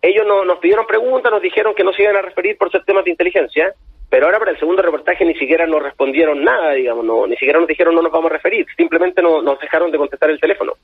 ellos 0.00 0.24
no, 0.26 0.46
nos 0.46 0.58
pidieron 0.60 0.86
preguntas, 0.86 1.30
nos 1.30 1.42
dijeron 1.42 1.74
que 1.74 1.84
no 1.84 1.92
se 1.92 2.04
iban 2.04 2.16
a 2.16 2.22
referir 2.22 2.56
por 2.56 2.70
ser 2.70 2.84
temas 2.84 3.04
de 3.04 3.10
inteligencia, 3.10 3.74
pero 4.10 4.26
ahora 4.26 4.38
para 4.38 4.52
el 4.52 4.58
segundo 4.58 4.82
reportaje 4.82 5.24
ni 5.24 5.34
siquiera 5.34 5.66
nos 5.66 5.82
respondieron 5.82 6.42
nada, 6.42 6.72
digamos, 6.72 7.04
no, 7.04 7.26
ni 7.26 7.36
siquiera 7.36 7.58
nos 7.58 7.68
dijeron 7.68 7.94
no 7.94 8.02
nos 8.02 8.12
vamos 8.12 8.30
a 8.30 8.34
referir, 8.34 8.66
simplemente 8.76 9.22
no, 9.22 9.42
nos 9.42 9.58
dejaron 9.60 9.90
de 9.90 9.98
contestar 9.98 10.30
el 10.30 10.40
teléfono. 10.40 10.74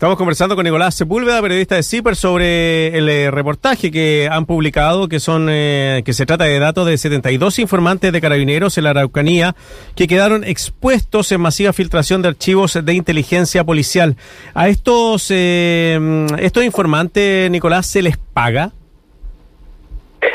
Estamos 0.00 0.16
conversando 0.16 0.56
con 0.56 0.64
Nicolás 0.64 0.94
Sepúlveda, 0.94 1.42
periodista 1.42 1.74
de 1.74 1.82
CIPER, 1.82 2.16
sobre 2.16 2.96
el 2.96 3.06
eh, 3.06 3.30
reportaje 3.30 3.90
que 3.90 4.30
han 4.32 4.46
publicado, 4.46 5.08
que 5.08 5.20
son 5.20 5.48
eh, 5.50 6.00
que 6.06 6.14
se 6.14 6.24
trata 6.24 6.44
de 6.44 6.58
datos 6.58 6.86
de 6.86 6.96
72 6.96 7.58
informantes 7.58 8.10
de 8.10 8.18
carabineros 8.18 8.78
en 8.78 8.84
la 8.84 8.90
Araucanía 8.90 9.54
que 9.94 10.06
quedaron 10.06 10.42
expuestos 10.42 11.30
en 11.32 11.42
masiva 11.42 11.74
filtración 11.74 12.22
de 12.22 12.28
archivos 12.28 12.82
de 12.82 12.94
inteligencia 12.94 13.62
policial. 13.62 14.16
A 14.54 14.70
estos 14.70 15.30
eh, 15.30 15.98
estos 16.38 16.64
informantes, 16.64 17.50
Nicolás, 17.50 17.86
¿se 17.86 18.00
les 18.00 18.16
paga? 18.16 18.70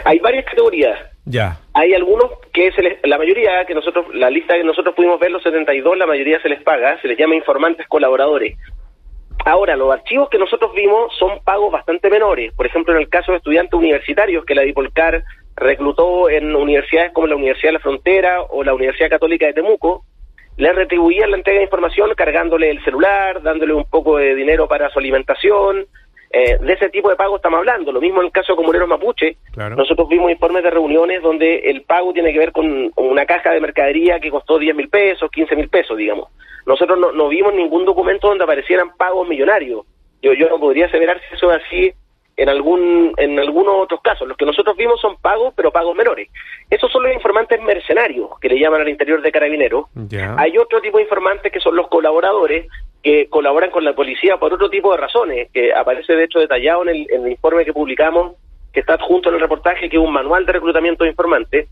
Hay 0.04 0.20
varias 0.20 0.46
categorías. 0.46 1.15
Ya. 1.26 1.58
Hay 1.74 1.94
algunos 1.94 2.32
que 2.54 2.72
se 2.72 2.82
les, 2.82 3.00
la 3.04 3.18
mayoría 3.18 3.66
que 3.66 3.74
nosotros, 3.74 4.06
la 4.14 4.30
lista 4.30 4.54
que 4.54 4.64
nosotros 4.64 4.94
pudimos 4.96 5.20
ver, 5.20 5.32
los 5.32 5.44
72, 5.44 5.98
la 5.98 6.06
mayoría 6.06 6.40
se 6.42 6.50
les 6.50 6.62
paga, 6.62 7.00
se 7.02 7.08
les 7.08 7.18
llama 7.18 7.36
informantes 7.36 7.88
colaboradores. 7.88 8.58
Ahora, 9.44 9.76
los 9.76 9.94
archivos 9.94 10.30
que 10.30 10.40
nosotros 10.40 10.72
vimos 10.74 11.14
son 11.20 11.40
pagos 11.44 11.72
bastante 11.72 12.10
menores. 12.10 12.54
Por 12.54 12.66
ejemplo, 12.66 12.94
en 12.94 13.02
el 13.02 13.10
caso 13.10 13.32
de 13.32 13.40
estudiantes 13.40 13.74
universitarios 13.74 14.46
que 14.46 14.56
la 14.56 14.64
Dipolcar 14.64 15.24
reclutó 15.56 16.30
en 16.30 16.56
universidades 16.56 17.12
como 17.14 17.28
la 17.28 17.36
Universidad 17.36 17.70
de 17.70 17.74
la 17.74 17.80
Frontera 17.80 18.42
o 18.42 18.64
la 18.64 18.74
Universidad 18.74 19.10
Católica 19.10 19.46
de 19.46 19.54
Temuco, 19.54 20.04
le 20.58 20.72
retribuían 20.74 21.32
la 21.32 21.38
entrega 21.38 21.60
de 21.60 21.66
información 21.66 22.12
cargándole 22.16 22.70
el 22.70 22.84
celular, 22.84 23.42
dándole 23.42 23.74
un 23.74 23.86
poco 23.86 24.18
de 24.18 24.36
dinero 24.36 24.68
para 24.68 24.90
su 24.90 25.00
alimentación. 25.00 25.86
Eh, 26.32 26.58
de 26.60 26.74
ese 26.74 26.90
tipo 26.90 27.10
de 27.10 27.16
pago 27.16 27.38
estamos 27.38 27.60
hablando. 27.60 27.92
Lo 27.92 28.02
mismo 28.02 28.22
en 28.22 28.28
el 28.28 28.32
caso 28.32 28.54
de 28.54 28.58
Comuneros 28.58 28.90
Mapuche. 28.90 29.38
Nosotros 29.56 30.08
vimos 30.10 30.32
informes 30.32 30.64
de 30.64 30.72
reuniones 30.72 31.22
donde 31.22 31.60
el 31.60 31.84
pago 31.84 32.14
tiene 32.14 32.34
que 32.34 32.40
ver 32.40 32.52
con, 32.52 32.92
una 32.96 33.26
caja 33.26 33.52
de 33.52 33.62
mercadería 33.62 34.20
que 34.20 34.32
costó 34.32 34.60
10 34.60 34.76
mil 34.76 34.90
pesos, 34.90 35.30
15 35.32 35.56
mil 35.56 35.70
pesos, 35.70 35.98
digamos. 35.98 36.30
Nosotros 36.66 37.00
no, 37.14 37.28
vimos 37.30 37.54
ningún 37.54 37.86
documento 37.86 38.28
donde 38.28 38.44
aparecieran 38.44 38.96
pagos 38.98 39.28
millonarios. 39.28 39.86
Yo, 40.22 40.34
yo 40.34 40.50
no 40.50 40.60
podría 40.60 40.88
aseverar 40.88 41.20
si 41.22 41.36
eso 41.36 41.52
es 41.52 41.64
así 41.64 41.94
en 42.38 42.50
algún 42.50 43.14
en 43.18 43.40
algunos 43.40 43.76
otros 43.78 44.02
casos. 44.02 44.28
Los 44.28 44.38
que 44.38 44.46
nosotros 44.46 44.76
vimos 44.76 45.00
son 45.00 45.18
pagos, 45.18 45.54
pero 45.56 45.72
pagos 45.72 45.96
menores. 45.96 46.30
Esos 46.70 46.92
son 46.92 47.04
los 47.04 47.14
informantes 47.14 47.62
mercenarios, 47.62 48.30
que 48.40 48.50
le 48.50 48.60
llaman 48.60 48.82
al 48.82 48.90
interior 48.90 49.22
de 49.22 49.32
carabineros. 49.32 49.86
Hay 50.38 50.58
otro 50.58 50.82
tipo 50.82 50.98
de 50.98 51.04
informantes 51.04 51.52
que 51.52 51.60
son 51.60 51.76
los 51.76 51.88
colaboradores, 51.88 52.68
que 53.02 53.28
colaboran 53.30 53.72
con 53.72 53.84
la 53.84 53.94
policía 53.94 54.38
por 54.38 54.54
otro 54.54 54.70
tipo 54.70 54.92
de 54.92 54.98
razones, 54.98 55.50
que 55.52 55.74
aparece 55.74 56.16
de 56.16 56.26
hecho 56.26 56.40
detallado 56.40 56.84
en 56.84 56.90
el, 56.90 57.08
en 57.12 57.26
el 57.26 57.32
informe 57.32 57.66
que 57.66 57.74
publicamos, 57.74 58.34
que 58.74 58.82
está 58.82 58.98
junto 59.00 59.30
en 59.30 59.36
el 59.36 59.42
reportaje, 59.42 59.90
que 59.90 59.98
es 59.98 60.04
un 60.04 60.12
manual 60.12 60.46
de 60.46 60.54
reclutamiento 60.54 61.04
de 61.04 61.12
informantes 61.12 61.68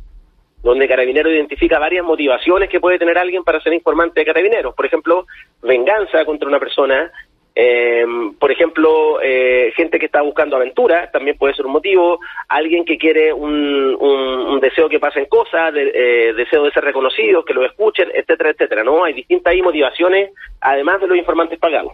donde 0.64 0.88
Carabinero 0.88 1.30
identifica 1.30 1.78
varias 1.78 2.06
motivaciones 2.06 2.70
que 2.70 2.80
puede 2.80 2.98
tener 2.98 3.18
alguien 3.18 3.44
para 3.44 3.60
ser 3.60 3.74
informante 3.74 4.22
de 4.22 4.26
Carabineros. 4.26 4.74
Por 4.74 4.86
ejemplo, 4.86 5.28
venganza 5.62 6.24
contra 6.24 6.48
una 6.48 6.58
persona, 6.58 7.12
eh, 7.56 8.04
por 8.40 8.52
ejemplo, 8.52 9.22
eh, 9.22 9.72
gente 9.76 10.00
que 10.00 10.08
está 10.08 10.22
buscando 10.22 10.56
aventura, 10.56 11.10
también 11.12 11.38
puede 11.38 11.54
ser 11.54 11.66
un 11.66 11.74
motivo, 11.74 12.20
alguien 12.48 12.84
que 12.84 12.98
quiere 12.98 13.32
un, 13.32 13.96
un, 14.00 14.60
deseo 14.60 14.90
que 14.90 15.00
pasen 15.00 15.26
cosas, 15.26 15.74
de, 15.74 15.92
eh, 15.94 16.34
deseo 16.34 16.64
de 16.64 16.72
ser 16.72 16.84
reconocidos, 16.84 17.46
que 17.46 17.54
lo 17.54 17.66
escuchen, 17.66 18.08
etcétera, 18.14 18.52
etcétera, 18.52 18.84
¿no? 18.84 19.04
Hay 19.04 19.14
distintas 19.14 19.54
motivaciones, 19.64 20.32
además 20.62 21.02
de 21.02 21.08
los 21.08 21.18
informantes 21.18 21.60
pagados. 21.60 21.94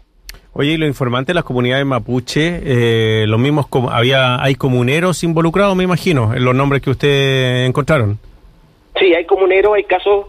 Oye, 0.54 0.72
y 0.72 0.78
los 0.78 0.88
informantes 0.88 1.36
las 1.36 1.44
comunidades 1.44 1.86
mapuche, 1.86 2.62
eh, 2.64 3.26
los 3.28 3.40
mismos, 3.40 3.68
había, 3.92 4.42
hay 4.42 4.56
comuneros 4.56 5.24
involucrados, 5.24 5.76
me 5.76 5.84
imagino, 5.84 6.34
en 6.34 6.44
los 6.44 6.56
nombres 6.56 6.82
que 6.82 6.90
ustedes 6.90 7.68
encontraron. 7.68 8.18
Sí, 9.00 9.14
hay 9.14 9.26
comuneros, 9.26 9.74
hay 9.76 9.84
casos 9.84 10.28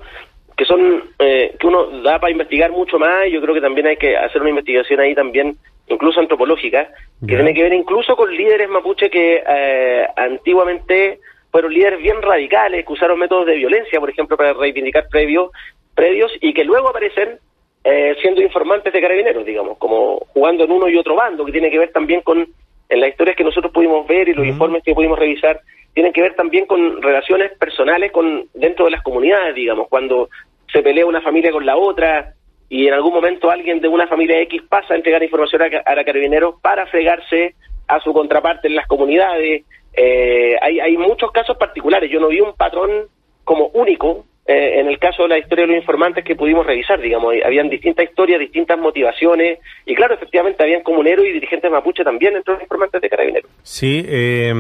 que 0.61 0.67
son 0.67 1.05
eh, 1.19 1.57
que 1.59 1.67
uno 1.67 2.03
da 2.03 2.19
para 2.19 2.33
investigar 2.33 2.71
mucho 2.71 2.99
más 2.99 3.27
y 3.27 3.31
yo 3.31 3.41
creo 3.41 3.55
que 3.55 3.63
también 3.63 3.87
hay 3.87 3.97
que 3.97 4.15
hacer 4.15 4.43
una 4.43 4.51
investigación 4.51 5.01
ahí 5.01 5.15
también 5.15 5.57
incluso 5.87 6.21
antropológica 6.21 6.91
que 7.27 7.35
tiene 7.35 7.55
que 7.55 7.63
ver 7.63 7.73
incluso 7.73 8.15
con 8.15 8.31
líderes 8.31 8.69
mapuche 8.69 9.09
que 9.09 9.43
eh, 9.43 10.07
antiguamente 10.15 11.21
fueron 11.51 11.73
líderes 11.73 12.03
bien 12.03 12.21
radicales 12.21 12.85
que 12.85 12.93
usaron 12.93 13.19
métodos 13.19 13.47
de 13.47 13.55
violencia 13.55 13.99
por 14.01 14.11
ejemplo 14.11 14.37
para 14.37 14.53
reivindicar 14.53 15.09
previos 15.09 15.51
previos 15.95 16.31
y 16.43 16.53
que 16.53 16.65
luego 16.65 16.91
aparecen 16.91 17.39
eh, 17.83 18.15
siendo 18.21 18.43
informantes 18.43 18.93
de 18.93 19.01
carabineros 19.01 19.47
digamos 19.47 19.79
como 19.79 20.19
jugando 20.35 20.65
en 20.65 20.73
uno 20.73 20.91
y 20.91 20.99
otro 20.99 21.15
bando 21.15 21.47
que 21.47 21.53
tiene 21.53 21.71
que 21.71 21.79
ver 21.79 21.91
también 21.91 22.21
con 22.21 22.47
en 22.91 23.01
las 23.01 23.09
historias 23.09 23.35
que 23.35 23.45
nosotros 23.45 23.73
pudimos 23.73 24.07
ver 24.07 24.29
y 24.29 24.35
los 24.35 24.45
informes 24.45 24.83
que 24.83 24.93
pudimos 24.93 25.19
revisar 25.19 25.63
tienen 25.95 26.13
que 26.13 26.23
ver 26.23 26.35
también 26.35 26.67
con 26.67 27.03
relaciones 27.03 27.53
personales 27.59 28.13
con 28.13 28.47
dentro 28.55 28.85
de 28.85 28.93
las 28.93 29.03
comunidades, 29.03 29.55
digamos, 29.55 29.89
cuando 29.89 30.29
se 30.73 30.83
pelea 30.83 31.07
una 31.07 31.21
familia 31.21 31.53
con 31.53 31.67
la 31.67 31.77
otra 31.77 32.35
y 32.69 32.87
en 32.87 32.95
algún 32.95 33.13
momento 33.13 33.51
alguien 33.51 33.81
de 33.81 33.89
una 33.89 34.07
familia 34.07 34.41
X 34.43 34.63
pasa 34.69 34.95
a 34.95 34.97
entregar 34.97 35.23
información 35.23 35.63
a, 35.63 35.95
la 35.95 36.05
carabineros 36.05 36.55
para 36.61 36.87
fregarse 36.87 37.55
a 37.89 38.01
su 38.01 38.13
contraparte 38.13 38.69
en 38.69 38.77
las 38.77 38.87
comunidades. 38.87 39.65
Eh, 39.93 40.57
hay, 40.61 40.79
hay 40.79 40.97
muchos 40.97 41.33
casos 41.33 41.57
particulares. 41.57 42.11
Yo 42.11 42.21
no 42.21 42.29
vi 42.29 42.41
un 42.41 42.55
patrón 42.55 43.09
como 43.43 43.67
único 43.75 44.25
eh, 44.51 44.81
en 44.81 44.89
el 44.89 44.99
caso 44.99 45.23
de 45.23 45.29
la 45.29 45.39
historia 45.39 45.65
de 45.65 45.73
los 45.73 45.81
informantes 45.81 46.25
que 46.25 46.35
pudimos 46.35 46.67
revisar, 46.67 47.01
digamos, 47.01 47.35
habían 47.45 47.69
distintas 47.69 48.05
historias, 48.07 48.41
distintas 48.41 48.79
motivaciones, 48.79 49.59
y 49.87 49.95
claro, 49.95 50.15
efectivamente 50.15 50.63
habían 50.63 50.83
comuneros 50.83 51.25
y 51.25 51.33
dirigentes 51.33 51.71
mapuche 51.71 52.03
también 52.03 52.35
entre 52.37 52.55
los 52.55 52.63
informantes 52.63 53.01
de 53.01 53.09
carabineros. 53.09 53.51
Sí, 53.63 54.05
eh, 54.09 54.53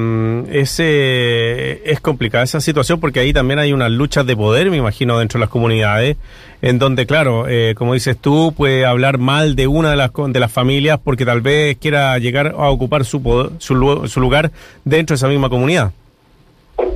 es, 0.52 0.78
es 0.78 2.00
complicada 2.00 2.44
esa 2.44 2.60
situación 2.60 3.00
porque 3.00 3.20
ahí 3.20 3.32
también 3.32 3.58
hay 3.58 3.72
unas 3.72 3.90
luchas 3.90 4.26
de 4.26 4.36
poder, 4.36 4.70
me 4.70 4.76
imagino, 4.76 5.18
dentro 5.18 5.38
de 5.38 5.40
las 5.40 5.50
comunidades, 5.50 6.16
en 6.62 6.78
donde, 6.78 7.06
claro, 7.06 7.48
eh, 7.48 7.74
como 7.76 7.94
dices 7.94 8.20
tú, 8.20 8.52
puede 8.56 8.84
hablar 8.84 9.18
mal 9.18 9.56
de 9.56 9.66
una 9.66 9.90
de 9.90 9.96
las, 9.96 10.10
de 10.14 10.40
las 10.40 10.52
familias 10.52 11.00
porque 11.02 11.24
tal 11.24 11.40
vez 11.40 11.78
quiera 11.78 12.18
llegar 12.18 12.54
a 12.56 12.70
ocupar 12.70 13.04
su, 13.04 13.20
su, 13.58 14.06
su 14.06 14.20
lugar 14.20 14.50
dentro 14.84 15.14
de 15.14 15.16
esa 15.16 15.28
misma 15.28 15.48
comunidad. 15.48 15.92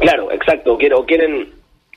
Claro, 0.01 0.31
exacto, 0.33 0.77
quiero, 0.79 1.05
quieren 1.05 1.49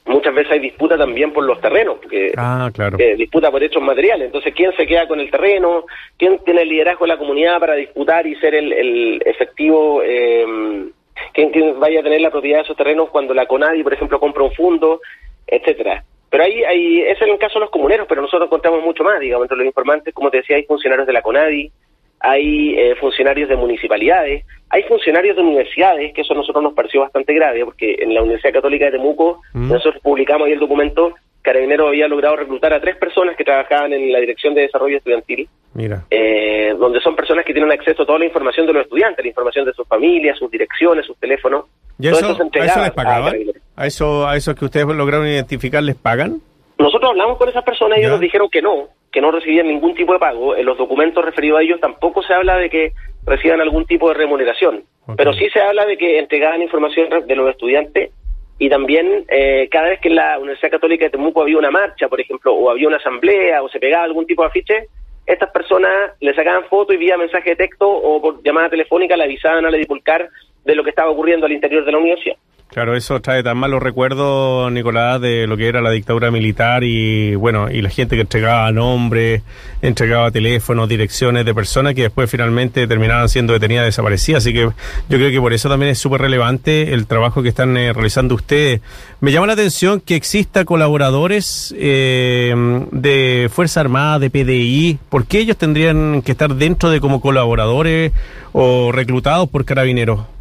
muchas 0.08 0.34
veces 0.34 0.52
hay 0.52 0.60
disputa 0.60 0.98
también 0.98 1.32
por 1.32 1.44
los 1.46 1.60
terrenos, 1.62 1.98
porque 2.02 2.32
ah, 2.38 2.70
claro. 2.74 2.98
Eh, 3.00 3.16
disputa 3.16 3.52
por 3.52 3.62
hechos 3.62 3.82
materiales. 3.82 4.28
Entonces, 4.28 4.54
¿quién 4.56 4.72
se 4.76 4.88
queda 4.88 5.08
con 5.08 5.20
el 5.20 5.30
terreno? 5.30 5.86
¿Quién 6.18 6.40
tiene 6.44 6.64
el 6.64 6.70
liderazgo 6.70 7.06
de 7.06 7.10
la 7.10 7.18
comunidad 7.18 7.60
para 7.60 7.76
disputar 7.76 8.26
y 8.26 8.36
ser 8.36 8.56
el, 8.56 9.22
efectivo? 9.26 10.02
Eh, 10.04 10.90
¿quién, 11.34 11.80
vaya 11.80 12.00
a 12.00 12.04
tener 12.04 12.22
la 12.22 12.32
propiedad 12.32 12.60
de 12.60 12.64
esos 12.64 12.78
terrenos 12.78 13.10
cuando 13.10 13.34
la 13.34 13.46
CONADI, 13.46 13.84
por 13.84 13.94
ejemplo, 13.94 14.20
compra 14.20 14.44
un 14.44 14.54
fondo, 14.54 15.02
etcétera? 15.46 16.04
Pero 16.30 16.44
ahí, 16.44 16.64
ahí 16.64 17.02
ese 17.02 17.24
es 17.24 17.32
el 17.32 17.38
caso 17.38 17.56
de 17.56 17.62
los 17.62 17.70
comuneros, 17.70 18.06
pero 18.08 18.22
nosotros 18.22 18.50
contamos 18.50 18.84
mucho 18.84 19.04
más, 19.04 19.20
digamos, 19.20 19.46
entre 19.46 19.58
los 19.58 19.68
informantes, 19.68 20.14
como 20.14 20.30
te 20.30 20.38
decía, 20.38 20.58
hay 20.58 20.64
funcionarios 20.64 21.08
de 21.08 21.14
la 21.14 21.22
CONADI, 21.22 21.72
hay 22.20 22.78
eh, 22.78 22.96
funcionarios 22.96 23.50
de 23.50 23.56
municipalidades, 23.56 24.46
hay 24.70 24.84
funcionarios 24.84 25.36
de 25.36 25.44
universidades, 25.44 26.14
que 26.14 26.22
eso 26.22 26.34
a 26.34 26.38
nosotros 26.38 26.64
nos 26.64 26.74
pareció 26.74 27.02
bastante 27.02 27.34
grave, 27.34 27.64
porque 27.64 27.96
en 28.00 28.14
la 28.14 28.22
Universidad 28.22 28.54
Católica 28.54 28.86
de 28.86 28.92
Temuco 28.92 29.42
mm. 29.54 29.70
nosotros 29.70 30.02
publicamos 30.02 30.48
ahí 30.48 30.54
el 30.54 30.60
documento, 30.60 31.14
Carabinero 31.48 31.88
había 31.88 32.10
logrado 32.10 32.36
reclutar 32.36 32.74
a 32.74 32.82
tres 32.82 32.98
personas 32.98 33.38
que 33.38 33.46
trabajaban 33.46 33.94
en 33.94 34.12
la 34.12 34.20
Dirección 34.20 34.54
de 34.54 34.64
Desarrollo 34.64 34.98
Estudiantil, 34.98 35.48
Mira. 35.74 36.04
Eh, 36.10 36.76
donde 36.78 37.00
son 37.00 37.16
personas 37.16 37.46
que 37.46 37.54
tienen 37.54 37.72
acceso 37.72 38.04
a 38.04 38.06
toda 38.06 38.20
la 38.20 38.26
información 38.26 38.66
de 38.66 38.74
los 38.74 38.84
estudiantes, 38.84 39.24
la 39.24 39.30
información 39.30 39.64
de 39.64 39.72
sus 39.72 39.88
familias, 39.88 40.38
sus 40.38 40.52
direcciones, 40.52 41.06
sus 41.06 41.18
teléfonos. 41.18 41.66
¿Y 42.00 42.10
eso, 42.10 42.28
a 42.28 42.66
eso 42.66 42.82
les 42.82 42.92
pagaban? 42.92 43.36
A, 43.78 43.88
eso, 43.88 44.28
¿A 44.28 44.36
esos 44.36 44.56
que 44.56 44.66
ustedes 44.66 44.88
lograron 44.88 45.26
identificar 45.26 45.82
les 45.82 45.96
pagan? 45.96 46.42
Nosotros 46.78 47.12
hablamos 47.12 47.38
con 47.38 47.48
esas 47.48 47.64
personas 47.64 47.98
y 47.98 48.02
ellos 48.02 48.12
nos 48.12 48.20
dijeron 48.20 48.50
que 48.50 48.62
no, 48.62 48.90
que 49.12 49.22
no 49.22 49.32
recibían 49.32 49.68
ningún 49.68 49.96
tipo 49.96 50.14
de 50.14 50.20
pago. 50.20 50.56
En 50.56 50.66
los 50.66 50.78
documentos 50.78 51.24
referidos 51.24 51.60
a 51.60 51.64
ellos 51.64 51.80
tampoco 51.80 52.22
se 52.24 52.34
habla 52.34 52.58
de 52.58 52.70
que 52.70 52.94
reciban 53.26 53.62
algún 53.62 53.86
tipo 53.86 54.08
de 54.10 54.16
remuneración, 54.16 54.84
pero 55.18 55.34
sí 55.34 55.50
se 55.50 55.60
habla 55.60 55.86
de 55.86 55.98
que 55.98 56.20
entregaban 56.20 56.62
información 56.62 57.10
de 57.28 57.36
los 57.36 57.50
estudiantes 57.50 58.12
y 58.60 58.70
también 58.70 59.26
eh, 59.30 59.68
cada 59.70 59.90
vez 59.90 60.00
que 60.00 60.10
en 60.10 60.16
la 60.16 60.40
Universidad 60.40 60.72
Católica 60.72 61.06
de 61.06 61.12
Temuco 61.12 61.42
había 61.42 61.58
una 61.58 61.70
marcha, 61.70 62.08
por 62.08 62.20
ejemplo, 62.20 62.54
o 62.54 62.70
había 62.70 62.88
una 62.88 62.98
asamblea 62.98 63.62
o 63.62 63.70
se 63.70 63.80
pegaba 63.80 64.04
algún 64.04 64.26
tipo 64.26 64.42
de 64.42 64.48
afiche, 64.48 64.88
estas 65.26 65.52
personas 65.52 65.92
le 66.22 66.34
sacaban 66.34 66.64
foto 66.66 66.94
y 66.94 66.98
vía 66.98 67.18
mensaje 67.18 67.52
de 67.52 67.56
texto 67.58 67.88
o 67.88 68.22
por 68.22 68.42
llamada 68.44 68.70
telefónica 68.70 69.18
le 69.18 69.26
avisaban 69.26 69.66
a 69.66 69.70
la 69.70 69.78
Dipulcar 69.78 70.30
de 70.64 70.76
lo 70.76 70.84
que 70.84 70.90
estaba 70.90 71.12
ocurriendo 71.12 71.46
al 71.46 71.52
interior 71.52 71.86
de 71.86 71.92
la 71.92 71.98
universidad. 71.98 72.38
Claro, 72.70 72.96
eso 72.96 73.22
trae 73.22 73.42
tan 73.44 73.58
malos 73.58 73.82
recuerdos, 73.82 74.72
Nicolás, 74.72 75.22
de 75.22 75.48
lo 75.48 75.56
que 75.56 75.68
era 75.68 75.82
la 75.82 75.90
dictadura 75.90 76.32
militar 76.32 76.84
y 76.84 77.34
bueno, 77.36 77.72
y 77.72 77.82
la 77.82 77.90
gente 77.90 78.16
que 78.16 78.22
entregaba 78.22 78.70
nombres, 78.74 79.42
entregaba 79.82 80.32
teléfonos, 80.32 80.90
direcciones 80.90 81.46
de 81.46 81.56
personas 81.56 81.96
que 81.96 82.04
después 82.04 82.30
finalmente 82.30 82.86
terminaban 82.86 83.30
siendo 83.30 83.54
detenidas, 83.54 83.86
desaparecidas. 83.86 84.44
Así 84.44 84.54
que 84.54 84.60
yo 84.60 84.74
creo 85.08 85.32
que 85.32 85.40
por 85.40 85.54
eso 85.54 85.70
también 85.70 85.92
es 85.92 85.98
súper 85.98 86.22
relevante 86.22 86.94
el 86.94 87.08
trabajo 87.08 87.42
que 87.42 87.50
están 87.50 87.76
eh, 87.78 87.94
realizando 87.94 88.36
ustedes. 88.36 88.82
Me 89.22 89.32
llama 89.32 89.48
la 89.48 89.54
atención 89.54 90.02
que 90.02 90.16
exista 90.16 90.66
colaboradores 90.66 91.74
eh, 91.80 92.54
de 92.92 93.50
Fuerza 93.52 93.80
Armada, 93.80 94.20
de 94.20 94.30
PDI. 94.30 95.00
¿Por 95.10 95.26
qué 95.26 95.40
ellos 95.40 95.58
tendrían 95.58 96.22
que 96.22 96.34
estar 96.34 96.54
dentro 96.54 96.90
de 96.90 97.00
como 97.00 97.22
colaboradores 97.22 98.12
o 98.52 98.92
reclutados 98.92 99.50
por 99.50 99.64
carabineros? 99.64 100.37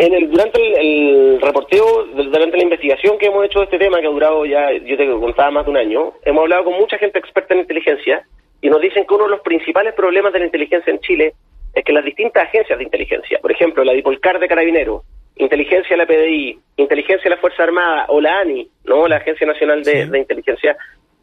En 0.00 0.14
el, 0.14 0.30
durante 0.30 0.60
el, 0.80 1.40
reporteo, 1.40 2.04
durante 2.14 2.56
la 2.56 2.62
investigación 2.62 3.18
que 3.18 3.26
hemos 3.26 3.44
hecho 3.44 3.58
de 3.58 3.64
este 3.64 3.78
tema, 3.80 4.00
que 4.00 4.06
ha 4.06 4.10
durado 4.10 4.46
ya, 4.46 4.70
yo 4.72 4.96
te 4.96 5.04
contaba, 5.08 5.50
más 5.50 5.64
de 5.64 5.72
un 5.72 5.76
año, 5.76 6.12
hemos 6.24 6.42
hablado 6.42 6.66
con 6.66 6.74
mucha 6.74 6.98
gente 6.98 7.18
experta 7.18 7.54
en 7.54 7.60
inteligencia 7.60 8.24
y 8.60 8.70
nos 8.70 8.80
dicen 8.80 9.04
que 9.04 9.14
uno 9.14 9.24
de 9.24 9.30
los 9.30 9.40
principales 9.40 9.94
problemas 9.94 10.32
de 10.32 10.38
la 10.38 10.44
inteligencia 10.44 10.92
en 10.92 11.00
Chile 11.00 11.34
es 11.74 11.84
que 11.84 11.92
las 11.92 12.04
distintas 12.04 12.44
agencias 12.44 12.78
de 12.78 12.84
inteligencia, 12.84 13.40
por 13.40 13.50
ejemplo, 13.50 13.82
la 13.82 13.92
Dipolcar 13.92 14.38
de 14.38 14.46
Carabineros, 14.46 15.02
inteligencia 15.34 15.96
de 15.96 15.96
la 15.96 16.06
PDI, 16.06 16.60
inteligencia 16.76 17.24
de 17.24 17.34
la 17.34 17.40
Fuerza 17.40 17.64
Armada 17.64 18.04
o 18.06 18.20
la 18.20 18.38
ANI, 18.38 18.70
¿no? 18.84 19.08
la 19.08 19.16
Agencia 19.16 19.48
Nacional 19.48 19.82
de, 19.82 20.06
de 20.06 20.18
Inteligencia, 20.20 20.76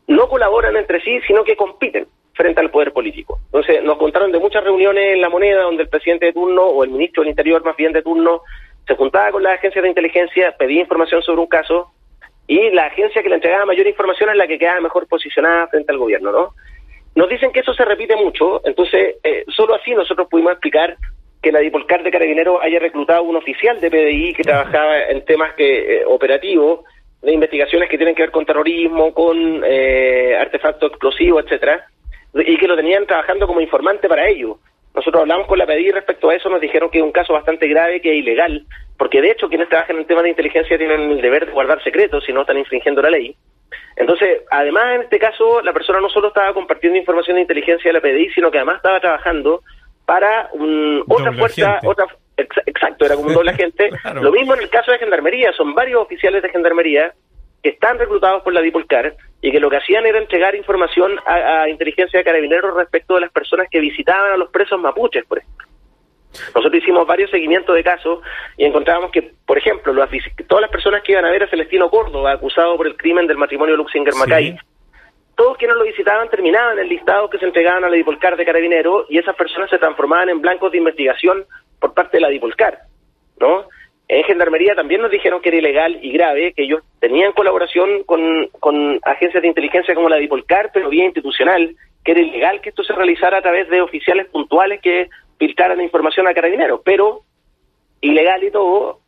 no 0.07 0.27
colaboran 0.27 0.75
entre 0.75 0.99
sí, 0.99 1.21
sino 1.25 1.45
que 1.45 1.55
compiten 1.55 2.07
frente 2.35 2.59
al 2.59 2.69
poder 2.69 2.91
político. 2.91 3.39
Entonces, 3.45 3.83
nos 3.83 3.97
contaron 3.97 4.31
de 4.31 4.39
muchas 4.39 4.63
reuniones 4.63 5.13
en 5.13 5.21
la 5.21 5.29
moneda 5.29 5.63
donde 5.63 5.83
el 5.83 5.89
presidente 5.89 6.27
de 6.27 6.33
turno 6.33 6.63
o 6.63 6.83
el 6.83 6.91
ministro 6.91 7.23
del 7.23 7.29
Interior 7.29 7.63
más 7.63 7.75
bien 7.75 7.93
de 7.93 8.03
turno 8.03 8.41
se 8.85 8.95
juntaba 8.95 9.31
con 9.31 9.41
las 9.41 9.53
agencias 9.53 9.81
de 9.81 9.89
inteligencia, 9.89 10.55
pedía 10.57 10.81
información 10.81 11.21
sobre 11.23 11.41
un 11.41 11.47
caso 11.47 11.91
y 12.47 12.69
la 12.71 12.85
agencia 12.85 13.23
que 13.23 13.29
le 13.29 13.35
entregaba 13.35 13.65
mayor 13.65 13.87
información 13.87 14.29
es 14.29 14.35
la 14.35 14.47
que 14.47 14.59
quedaba 14.59 14.81
mejor 14.81 15.07
posicionada 15.07 15.67
frente 15.67 15.91
al 15.91 15.97
gobierno, 15.97 16.31
¿no? 16.31 16.49
Nos 17.15 17.29
dicen 17.29 17.51
que 17.51 17.61
eso 17.61 17.73
se 17.73 17.85
repite 17.85 18.15
mucho, 18.15 18.61
entonces 18.65 19.15
eh, 19.23 19.45
solo 19.47 19.73
así 19.73 19.95
nosotros 19.95 20.27
pudimos 20.29 20.51
explicar 20.51 20.97
que 21.41 21.51
la 21.51 21.59
Dipolcar 21.59 22.03
de 22.03 22.11
Carabineros 22.11 22.59
haya 22.61 22.79
reclutado 22.79 23.23
un 23.23 23.37
oficial 23.37 23.79
de 23.79 23.89
PDI 23.89 24.33
que 24.33 24.43
trabajaba 24.43 25.03
en 25.03 25.23
temas 25.23 25.53
que 25.53 26.01
eh, 26.01 26.03
operativos, 26.05 26.81
de 27.21 27.33
investigaciones 27.33 27.89
que 27.89 27.97
tienen 27.97 28.15
que 28.15 28.23
ver 28.23 28.31
con 28.31 28.45
terrorismo, 28.45 29.13
con 29.13 29.63
eh, 29.65 30.35
artefactos 30.39 30.91
explosivos, 30.91 31.43
etcétera, 31.45 31.87
y 32.35 32.57
que 32.57 32.67
lo 32.67 32.75
tenían 32.75 33.05
trabajando 33.05 33.47
como 33.47 33.61
informante 33.61 34.09
para 34.09 34.27
ello. 34.27 34.57
Nosotros 34.93 35.21
hablamos 35.21 35.47
con 35.47 35.59
la 35.59 35.65
PDI 35.65 35.91
respecto 35.91 36.29
a 36.29 36.35
eso, 36.35 36.49
nos 36.49 36.61
dijeron 36.61 36.89
que 36.89 36.99
es 36.99 37.03
un 37.03 37.11
caso 37.11 37.33
bastante 37.33 37.67
grave, 37.67 38.01
que 38.01 38.11
es 38.11 38.17
ilegal, 38.19 38.65
porque 38.97 39.21
de 39.21 39.31
hecho 39.31 39.49
quienes 39.49 39.67
trabajan 39.67 39.97
en 39.97 40.05
temas 40.05 40.23
de 40.23 40.29
inteligencia 40.29 40.77
tienen 40.77 41.11
el 41.11 41.21
deber 41.21 41.45
de 41.45 41.51
guardar 41.51 41.83
secretos 41.83 42.23
si 42.25 42.31
no 42.31 42.41
están 42.41 42.57
infringiendo 42.57 43.01
la 43.01 43.09
ley. 43.09 43.35
Entonces, 43.97 44.43
además 44.49 44.95
en 44.95 45.01
este 45.01 45.19
caso, 45.19 45.61
la 45.61 45.73
persona 45.73 45.99
no 45.99 46.09
solo 46.09 46.29
estaba 46.29 46.53
compartiendo 46.53 46.97
información 46.97 47.35
de 47.35 47.41
inteligencia 47.41 47.89
de 47.89 47.93
la 47.93 48.01
PDI, 48.01 48.29
sino 48.33 48.51
que 48.51 48.57
además 48.57 48.77
estaba 48.77 48.99
trabajando 48.99 49.61
para 50.05 50.49
otra 51.07 51.33
fuerza, 51.33 51.79
otra 51.83 52.05
exacto, 52.37 53.05
era 53.05 53.15
como 53.15 53.29
un 53.29 53.33
doble 53.33 53.51
agente. 53.53 53.89
Lo 54.21 54.31
mismo 54.31 54.53
en 54.53 54.61
el 54.61 54.69
caso 54.69 54.91
de 54.91 54.99
Gendarmería, 54.99 55.51
son 55.53 55.73
varios 55.73 56.01
oficiales 56.01 56.41
de 56.41 56.49
Gendarmería 56.49 57.13
que 57.65 57.71
están 57.71 57.97
reclutados 57.97 58.43
por 58.43 58.53
la 58.53 58.61
Dipolcar 58.61 59.15
y 59.41 59.51
que 59.51 59.59
lo 59.59 59.71
que 59.71 59.77
hacían 59.77 60.05
era 60.05 60.19
entregar 60.19 60.53
información 60.53 61.13
a, 61.25 61.67
inteligencia 61.67 62.19
de 62.19 62.23
carabineros 62.23 62.75
respecto 62.75 63.15
de 63.15 63.21
las 63.21 63.31
personas 63.31 63.67
que 63.71 63.79
visitaban 63.79 64.33
a 64.33 64.37
los 64.37 64.51
presos 64.51 64.79
mapuches, 64.79 65.25
por 65.25 65.39
ejemplo. 65.39 65.67
Nosotros 66.53 66.75
hicimos 66.75 67.07
varios 67.07 67.31
seguimientos 67.31 67.75
de 67.75 67.83
casos 67.83 68.19
y 68.55 68.65
encontrábamos 68.65 69.09
que, 69.09 69.31
por 69.47 69.57
ejemplo, 69.57 69.95
todas 70.47 70.61
las 70.61 70.69
personas 70.69 71.01
que 71.01 71.13
iban 71.13 71.25
a 71.25 71.31
ver 71.31 71.41
a 71.41 71.49
Celestino 71.49 71.89
Córdoba, 71.89 72.33
acusado 72.33 72.77
por 72.77 72.85
el 72.85 72.95
crimen 72.95 73.25
del 73.25 73.37
matrimonio 73.37 73.75
Luxinger-Macay, 73.77 74.59
todos 75.35 75.57
quienes 75.57 75.75
lo 75.75 75.85
visitaban 75.85 76.29
terminaban 76.29 76.77
el 76.77 76.87
listado 76.87 77.31
que 77.31 77.39
se 77.39 77.45
entregaban 77.45 77.83
a 77.83 77.89
la 77.89 77.95
Dipolcar 77.95 78.37
de 78.37 78.45
Carabineros 78.45 79.07
y 79.09 79.17
esas 79.17 79.35
personas 79.35 79.71
se 79.71 79.79
transformaban 79.79 80.29
en 80.29 80.39
blancos 80.39 80.71
de 80.71 80.77
investigación 80.77 81.45
por 81.79 81.95
parte 81.95 82.17
de 82.17 82.21
la 82.21 82.29
Dipolcar, 82.29 82.81
¿no? 83.39 83.65
En 84.07 84.23
Gendarmería 84.23 84.75
también 84.75 85.01
nos 85.01 85.09
dijeron 85.09 85.41
que 85.41 85.49
era 85.49 85.57
ilegal 85.57 85.97
y 86.01 86.11
grave, 86.11 86.53
que 86.53 86.63
ellos 86.63 86.83
tenían 86.99 87.33
colaboración 87.33 88.03
con, 88.03 88.47
con 88.59 88.99
agencias 89.03 89.41
de 89.41 89.47
inteligencia 89.47 89.95
como 89.95 90.09
la 90.09 90.17
Dipolcar, 90.17 90.69
pero 90.71 90.89
vía 90.89 91.05
institucional, 91.05 91.75
que 92.03 92.11
era 92.11 92.21
ilegal 92.21 92.61
que 92.61 92.69
esto 92.69 92.83
se 92.83 92.93
realizara 92.93 93.39
a 93.39 93.41
través 93.41 93.67
de 93.69 93.81
oficiales 93.81 94.27
puntuales 94.27 94.79
que 94.79 95.09
filtraran 95.39 95.81
información 95.81 96.27
a 96.27 96.33
carabineros, 96.35 96.81
pero 96.85 97.21
ilegal 98.01 98.43
y 98.43 98.51
todo, 98.51 98.99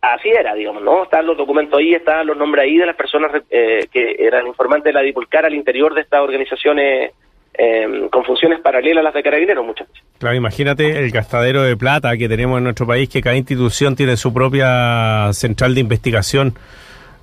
así 0.00 0.30
era, 0.30 0.54
digamos, 0.54 0.82
¿no? 0.82 1.02
Están 1.02 1.26
los 1.26 1.36
documentos 1.36 1.78
ahí, 1.78 1.92
están 1.92 2.26
los 2.26 2.38
nombres 2.38 2.64
ahí 2.64 2.78
de 2.78 2.86
las 2.86 2.96
personas 2.96 3.42
eh, 3.50 3.86
que 3.92 4.16
eran 4.18 4.46
informantes 4.46 4.84
de 4.84 4.94
la 4.94 5.02
Dipolcar 5.02 5.44
al 5.44 5.54
interior 5.54 5.92
de 5.92 6.00
estas 6.00 6.20
organizaciones 6.20 7.12
eh, 7.58 8.08
con 8.10 8.24
funciones 8.24 8.60
paralelas 8.60 9.00
a 9.00 9.04
las 9.04 9.14
de 9.14 9.22
carabineros 9.22 9.64
muchas 9.64 9.88
veces. 9.88 10.04
Claro, 10.18 10.36
imagínate 10.36 10.98
el 10.98 11.10
gastadero 11.10 11.62
de 11.62 11.76
plata 11.76 12.16
que 12.16 12.28
tenemos 12.28 12.58
en 12.58 12.64
nuestro 12.64 12.86
país, 12.86 13.08
que 13.08 13.22
cada 13.22 13.36
institución 13.36 13.96
tiene 13.96 14.16
su 14.16 14.32
propia 14.32 15.32
central 15.32 15.74
de 15.74 15.80
investigación. 15.80 16.54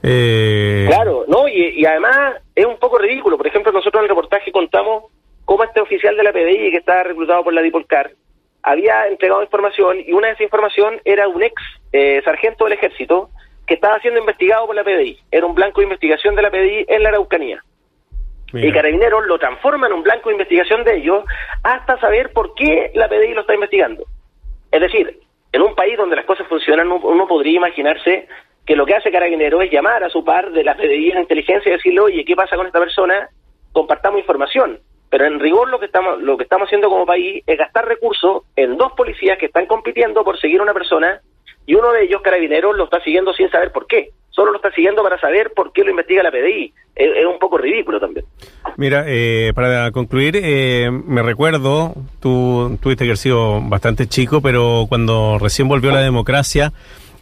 Eh... 0.02 0.86
Claro, 0.88 1.26
no, 1.28 1.48
y, 1.48 1.86
además 1.86 2.36
es 2.56 2.66
un 2.66 2.78
poco 2.78 2.98
ridículo. 2.98 3.38
Por 3.38 3.48
ejemplo, 3.48 3.72
nosotros 3.72 4.02
en 4.02 4.06
el 4.06 4.10
reportaje 4.10 4.52
contamos 4.52 5.06
cómo 5.46 5.64
este 5.64 5.82
oficial 5.82 6.16
de 6.18 6.24
la 6.24 6.34
PDI, 6.34 6.72
que 6.72 6.78
estaba 6.78 7.04
reclutado 7.04 7.44
por 7.44 7.54
la 7.54 7.62
Dipolcar, 7.62 8.12
había 8.64 9.08
entregado 9.08 9.44
información 9.44 9.98
y 10.06 10.14
una 10.14 10.28
de 10.28 10.34
esas 10.34 10.46
información 10.46 11.00
era 11.04 11.28
un 11.28 11.44
ex 11.44 11.62
eh, 11.92 12.22
sargento 12.24 12.64
del 12.64 12.74
ejército 12.74 13.30
que 13.68 13.76
estaba 13.76 14.00
siendo 14.00 14.20
investigado 14.20 14.66
por 14.66 14.76
la 14.76 14.84
PDI. 14.84 15.20
Era 15.32 15.46
un 15.46 15.56
blanco 15.56 15.82
de 15.82 15.86
investigación 15.86 16.36
de 16.36 16.42
la 16.42 16.50
PDI 16.50 16.86
en 16.88 17.04
la 17.04 17.10
Araucanía. 17.10 17.64
Y 18.54 18.72
Carabineros 18.72 19.26
lo 19.26 19.40
transforma 19.40 19.88
en 19.88 19.94
un 19.94 20.04
blanco 20.04 20.30
de 20.30 20.36
investigación 20.36 20.84
de 20.84 20.98
ellos 20.98 21.24
hasta 21.64 22.00
saber 22.00 22.32
por 22.34 22.54
qué 22.54 22.92
la 22.94 23.10
PDI 23.10 23.34
lo 23.34 23.42
está 23.42 23.56
investigando. 23.56 24.06
Es 24.72 24.80
decir, 24.80 25.20
en 25.52 25.62
un 25.62 25.76
país 25.76 25.98
donde 25.98 26.16
las 26.16 26.26
cosas 26.26 26.48
funcionan, 26.48 26.92
uno 26.92 27.28
podría 27.28 27.58
imaginarse 27.58 28.28
que 28.66 28.76
lo 28.76 28.86
que 28.86 28.96
hace 28.96 29.12
Carabineros 29.12 29.64
es 29.64 29.72
llamar 29.72 30.04
a 30.04 30.10
su 30.10 30.24
par 30.24 30.52
de 30.52 30.64
la 30.64 30.76
PDI 30.76 31.12
en 31.12 31.20
inteligencia 31.20 31.70
y 31.70 31.74
decirle, 31.74 32.00
oye, 32.00 32.26
¿qué 32.26 32.36
pasa 32.36 32.56
con 32.56 32.68
esta 32.68 32.80
persona? 32.80 33.30
Compartamos 33.72 34.20
información. 34.20 34.80
Pero 35.10 35.26
en 35.26 35.40
rigor 35.40 35.70
lo 35.70 35.80
que 35.80 35.86
estamos 35.86 36.22
lo 36.22 36.38
que 36.38 36.44
estamos 36.44 36.68
haciendo 36.68 36.90
como 36.90 37.06
país 37.06 37.44
es 37.46 37.58
gastar 37.58 37.88
recursos 37.88 38.44
en 38.56 38.78
dos 38.78 38.94
policías 38.94 39.38
que 39.38 39.48
están 39.48 39.68
compitiendo 39.68 40.24
por 40.24 40.40
seguir 40.40 40.60
a 40.60 40.64
una 40.64 40.74
persona 40.74 41.22
y 41.66 41.76
uno 41.76 41.92
de 41.92 42.04
ellos, 42.04 42.22
Carabineros, 42.22 42.76
lo 42.76 42.86
está 42.86 43.02
siguiendo 43.02 43.34
sin 43.34 43.50
saber 43.50 43.72
por 43.72 43.88
qué. 43.88 44.10
Solo 44.36 44.52
lo 44.52 44.58
está 44.58 44.72
siguiendo 44.72 45.04
para 45.04 45.20
saber 45.20 45.52
por 45.56 45.72
qué 45.72 45.84
lo 45.84 45.92
investiga 45.92 46.24
la 46.24 46.32
PDI. 46.32 46.74
Es, 46.96 47.26
un 47.26 47.38
poco 47.40 47.58
ridículo 47.58 48.00
también. 48.00 48.26
Mira, 48.78 49.06
eh, 49.08 49.52
para 49.54 49.92
concluir, 49.92 50.40
eh, 50.42 50.90
me 50.92 51.22
recuerdo, 51.22 51.94
tú 52.20 52.78
tuviste 52.82 53.04
que 53.04 53.12
haber 53.12 53.18
sido 53.18 53.62
bastante 53.62 54.08
chico, 54.08 54.42
pero 54.42 54.86
cuando 54.90 55.38
recién 55.40 55.68
volvió 55.68 55.92
la 55.92 56.02
democracia, 56.02 56.74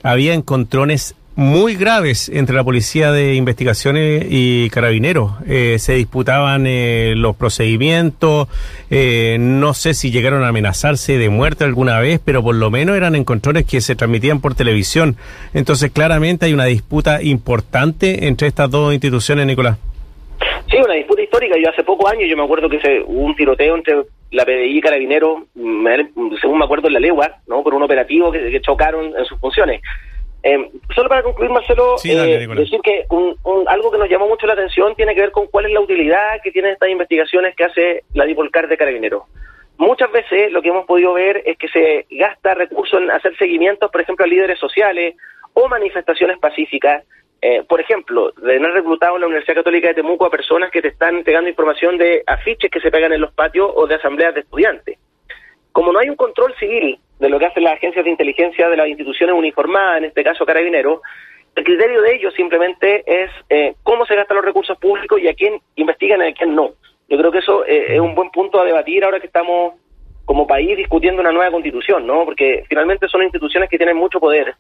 había 0.04 0.34
encontrones 0.34 1.15
muy 1.36 1.76
graves 1.76 2.30
entre 2.30 2.56
la 2.56 2.63
Policía 2.63 3.12
de 3.12 3.36
Investigaciones 3.36 4.26
y 4.30 4.70
Carabineros. 4.70 5.32
Eh, 5.48 5.78
se 5.80 5.94
disputaban 5.94 6.65
eh, 6.67 7.13
los 7.15 7.36
procedimientos, 7.36 8.48
eh, 8.89 9.38
no 9.39 9.74
sé 9.74 9.94
si 9.94 10.12
llegaron 10.12 10.44
a 10.44 10.50
amenazarse 10.50 11.17
de 11.17 11.30
muerte 11.30 11.63
alguna 11.63 12.00
vez, 12.00 12.20
pero 12.24 12.44
por 12.44 12.56
lo 12.56 12.70
menos 12.70 12.98
eran 12.98 13.15
encontrones 13.15 13.65
que 13.65 13.82
se 13.82 13.96
transmitían 13.96 14.41
por 14.41 14.56
televisión. 14.56 15.15
Entonces, 15.54 15.91
claramente 15.91 16.48
hay 16.48 16.54
una 16.54 16.65
disputa 16.65 17.24
importante 17.24 18.28
entre 18.28 18.48
estas 18.48 18.70
dos 18.70 18.94
instituciones, 18.94 19.46
Nicolás. 19.46 19.78
Sí, 20.70 20.78
una 20.78 20.96
disputa 20.96 21.22
histórica. 21.22 21.56
Yo 21.62 21.70
hace 21.70 21.84
pocos 21.84 22.12
años, 22.12 22.30
yo 22.30 22.36
me 22.36 22.44
acuerdo 22.44 22.70
que 22.70 22.80
se, 22.80 23.02
hubo 23.06 23.26
un 23.26 23.36
tiroteo 23.36 23.76
entre 23.76 23.96
la 24.32 24.46
PDI 24.46 24.78
y 24.78 24.82
Carabineros, 24.82 25.44
según 26.41 26.60
me 26.60 26.65
acuerdo 26.65 26.88
en 26.88 26.94
la 26.94 27.00
legua, 27.00 27.38
¿no? 27.48 27.63
por 27.63 27.74
un 27.74 27.84
operativo 27.84 28.32
que 28.32 28.60
chocaron 28.62 29.13
en 29.17 29.26
sus 29.26 29.39
funciones. 29.39 29.82
Eh, 30.44 30.72
solo 30.96 31.08
para 31.08 31.22
concluir, 31.22 31.52
Marcelo, 31.52 31.96
eh, 32.04 32.48
decir 32.56 32.82
que 32.82 33.06
algo 33.68 33.92
que 33.92 33.98
nos 33.98 34.10
llamó 34.10 34.28
mucho 34.28 34.48
la 34.48 34.54
atención 34.54 34.96
tiene 34.96 35.14
que 35.14 35.22
ver 35.22 35.32
con 35.32 35.46
cuál 35.48 35.66
es 35.68 35.72
la 35.72 35.82
utilidad 35.82 36.42
que 36.44 36.52
tienen 36.52 36.72
estas 36.72 36.90
investigaciones 36.90 37.56
que 37.56 37.64
hace 37.64 38.04
la 38.14 38.26
Dipolcar 38.26 38.68
de 38.68 38.78
Carabineros. 38.78 39.24
Muchas 39.78 40.12
veces 40.12 40.52
lo 40.52 40.62
que 40.62 40.70
hemos 40.70 40.86
podido 40.86 41.14
ver 41.14 41.44
es 41.46 41.58
que 41.58 41.68
se 41.68 42.06
gasta 42.12 42.56
recursos 42.56 43.02
en 43.02 43.12
hacer 43.12 43.36
seguimientos, 43.38 43.92
por 43.92 44.02
ejemplo, 44.02 44.26
a 44.26 44.28
líderes 44.28 44.60
sociales 44.60 45.16
o 45.54 45.68
manifestaciones 45.68 46.40
pacíficas. 46.40 47.04
Eh, 47.44 47.64
por 47.68 47.82
ejemplo, 47.82 48.32
de 48.34 48.58
haber 48.58 48.72
reclutado 48.72 49.16
en 49.16 49.22
la 49.22 49.28
Universidad 49.28 49.56
Católica 49.56 49.88
de 49.88 49.96
Temuco 49.96 50.26
a 50.26 50.30
personas 50.30 50.70
que 50.70 50.82
te 50.82 50.90
están 50.90 51.18
entregando 51.18 51.50
información 51.50 51.98
de 51.98 52.24
afiches 52.28 52.70
que 52.70 52.80
se 52.80 52.92
pegan 52.92 53.14
en 53.14 53.22
los 53.22 53.34
patios 53.34 53.72
o 53.74 53.88
de 53.88 53.96
asambleas 53.96 54.36
de 54.36 54.42
estudiantes. 54.42 55.00
Como 55.72 55.92
no 55.92 55.98
hay 55.98 56.10
un 56.10 56.16
control 56.16 56.54
civil 56.60 57.00
de 57.22 57.30
lo 57.30 57.38
que 57.38 57.46
hacen 57.46 57.64
las 57.64 57.76
agencias 57.76 58.04
de 58.04 58.10
inteligencia 58.10 58.68
de 58.68 58.76
las 58.76 58.88
instituciones 58.88 59.36
uniformadas, 59.36 60.00
en 60.00 60.06
este 60.06 60.24
caso 60.24 60.44
Carabineros, 60.44 61.02
el 61.56 61.64
criterio 61.64 62.02
de 62.02 62.16
ellos 62.16 62.34
simplemente 62.34 63.04
es 63.06 63.30
eh, 63.48 63.76
cómo 63.84 64.08
se 64.08 64.16
gastan 64.16 64.38
los 64.38 64.46
recursos 64.46 64.76
públicos 64.80 65.22
y 65.22 65.28
a 65.28 65.36
quién 65.36 65.62
investigan 65.76 66.22
y 66.22 66.30
a 66.30 66.34
quién 66.34 66.56
no. 66.56 66.72
Yo 67.08 67.18
creo 67.20 67.32
que 67.32 67.38
eso 67.38 67.64
eh, 67.64 67.94
es 67.94 68.00
un 68.00 68.16
buen 68.16 68.32
punto 68.32 68.60
a 68.60 68.66
debatir 68.66 69.04
ahora 69.04 69.20
que 69.20 69.28
estamos 69.28 69.76
como 70.26 70.48
país 70.48 70.76
discutiendo 70.76 71.22
una 71.22 71.32
nueva 71.32 71.52
constitución, 71.52 72.08
¿no? 72.08 72.26
Porque 72.26 72.64
finalmente 72.68 73.08
son 73.08 73.22
instituciones 73.22 73.70
que 73.70 73.78
tienen 73.78 73.98
mucho 73.98 74.20
poder. 74.20 74.56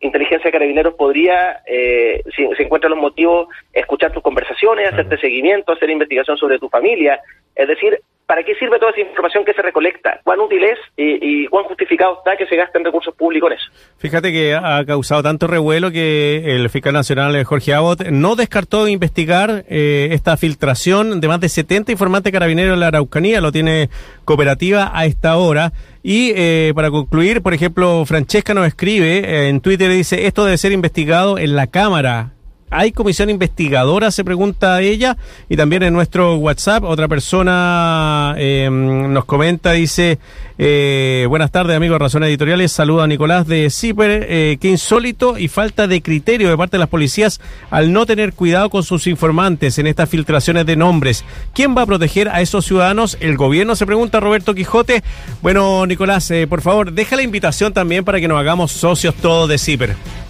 Inteligencia 0.00 0.50
Carabineros 0.50 0.94
podría, 0.94 1.60
eh, 1.66 2.22
si 2.34 2.48
se 2.56 2.62
encuentran 2.62 2.92
los 2.92 3.00
motivos, 3.00 3.48
escuchar 3.74 4.12
tus 4.12 4.22
conversaciones, 4.22 4.90
hacerte 4.90 5.18
seguimiento, 5.18 5.72
hacer 5.72 5.90
investigación 5.90 6.38
sobre 6.38 6.58
tu 6.58 6.70
familia. 6.70 7.20
Es 7.54 7.68
decir, 7.68 8.00
¿Para 8.26 8.42
qué 8.42 8.56
sirve 8.56 8.80
toda 8.80 8.90
esa 8.90 9.02
información 9.02 9.44
que 9.44 9.52
se 9.52 9.62
recolecta? 9.62 10.20
¿Cuán 10.24 10.40
útil 10.40 10.64
es 10.64 10.78
y, 10.96 11.46
cuán 11.46 11.64
justificado 11.64 12.18
está 12.18 12.36
que 12.36 12.46
se 12.46 12.56
gasten 12.56 12.84
recursos 12.84 13.14
públicos 13.14 13.48
en 13.52 13.56
eso? 13.56 13.70
Fíjate 13.98 14.32
que 14.32 14.52
ha 14.52 14.84
causado 14.84 15.22
tanto 15.22 15.46
revuelo 15.46 15.92
que 15.92 16.56
el 16.56 16.68
fiscal 16.68 16.92
nacional 16.92 17.44
Jorge 17.44 17.72
Abbott 17.72 18.08
no 18.08 18.34
descartó 18.34 18.88
investigar 18.88 19.64
eh, 19.68 20.08
esta 20.10 20.36
filtración 20.36 21.20
de 21.20 21.28
más 21.28 21.38
de 21.38 21.48
70 21.48 21.92
informantes 21.92 22.32
carabineros 22.32 22.74
en 22.74 22.80
la 22.80 22.88
Araucanía, 22.88 23.40
lo 23.40 23.52
tiene 23.52 23.90
cooperativa 24.24 24.90
a 24.92 25.06
esta 25.06 25.36
hora. 25.36 25.72
Y 26.02 26.32
eh, 26.34 26.72
para 26.74 26.90
concluir, 26.90 27.42
por 27.42 27.54
ejemplo, 27.54 28.04
Francesca 28.06 28.54
nos 28.54 28.66
escribe 28.66 29.18
eh, 29.18 29.48
en 29.48 29.60
Twitter, 29.60 29.88
dice, 29.88 30.26
esto 30.26 30.44
debe 30.44 30.58
ser 30.58 30.72
investigado 30.72 31.38
en 31.38 31.54
la 31.54 31.68
Cámara 31.68 32.35
¿Hay 32.68 32.90
comisión 32.90 33.30
investigadora? 33.30 34.10
Se 34.10 34.24
pregunta 34.24 34.80
ella. 34.80 35.16
Y 35.48 35.56
también 35.56 35.84
en 35.84 35.92
nuestro 35.92 36.34
WhatsApp, 36.36 36.82
otra 36.82 37.06
persona 37.06 38.34
eh, 38.36 38.68
nos 38.70 39.24
comenta, 39.24 39.72
dice, 39.72 40.18
eh, 40.58 41.26
buenas 41.28 41.52
tardes 41.52 41.76
amigos 41.76 41.94
de 41.94 41.98
Razones 42.00 42.28
Editoriales, 42.28 42.72
saluda 42.72 43.04
a 43.04 43.06
Nicolás 43.06 43.46
de 43.46 43.70
Ciper, 43.70 44.26
eh, 44.28 44.58
qué 44.60 44.68
insólito 44.68 45.38
y 45.38 45.46
falta 45.46 45.86
de 45.86 46.02
criterio 46.02 46.50
de 46.50 46.56
parte 46.56 46.76
de 46.76 46.80
las 46.80 46.88
policías 46.88 47.40
al 47.70 47.92
no 47.92 48.04
tener 48.04 48.32
cuidado 48.32 48.68
con 48.68 48.82
sus 48.82 49.06
informantes 49.06 49.78
en 49.78 49.86
estas 49.86 50.08
filtraciones 50.08 50.66
de 50.66 50.74
nombres. 50.74 51.24
¿Quién 51.54 51.76
va 51.76 51.82
a 51.82 51.86
proteger 51.86 52.28
a 52.30 52.40
esos 52.40 52.66
ciudadanos? 52.66 53.16
¿El 53.20 53.36
gobierno? 53.36 53.76
Se 53.76 53.86
pregunta 53.86 54.18
Roberto 54.18 54.54
Quijote. 54.54 55.04
Bueno, 55.40 55.86
Nicolás, 55.86 56.32
por 56.48 56.62
favor, 56.62 56.92
deja 56.92 57.14
la 57.14 57.22
invitación 57.22 57.72
también 57.72 58.04
para 58.04 58.18
que 58.18 58.26
nos 58.26 58.40
hagamos 58.40 58.72
socios 58.72 59.14
todos 59.14 59.48
de 59.48 59.58
Ciper 59.58 60.25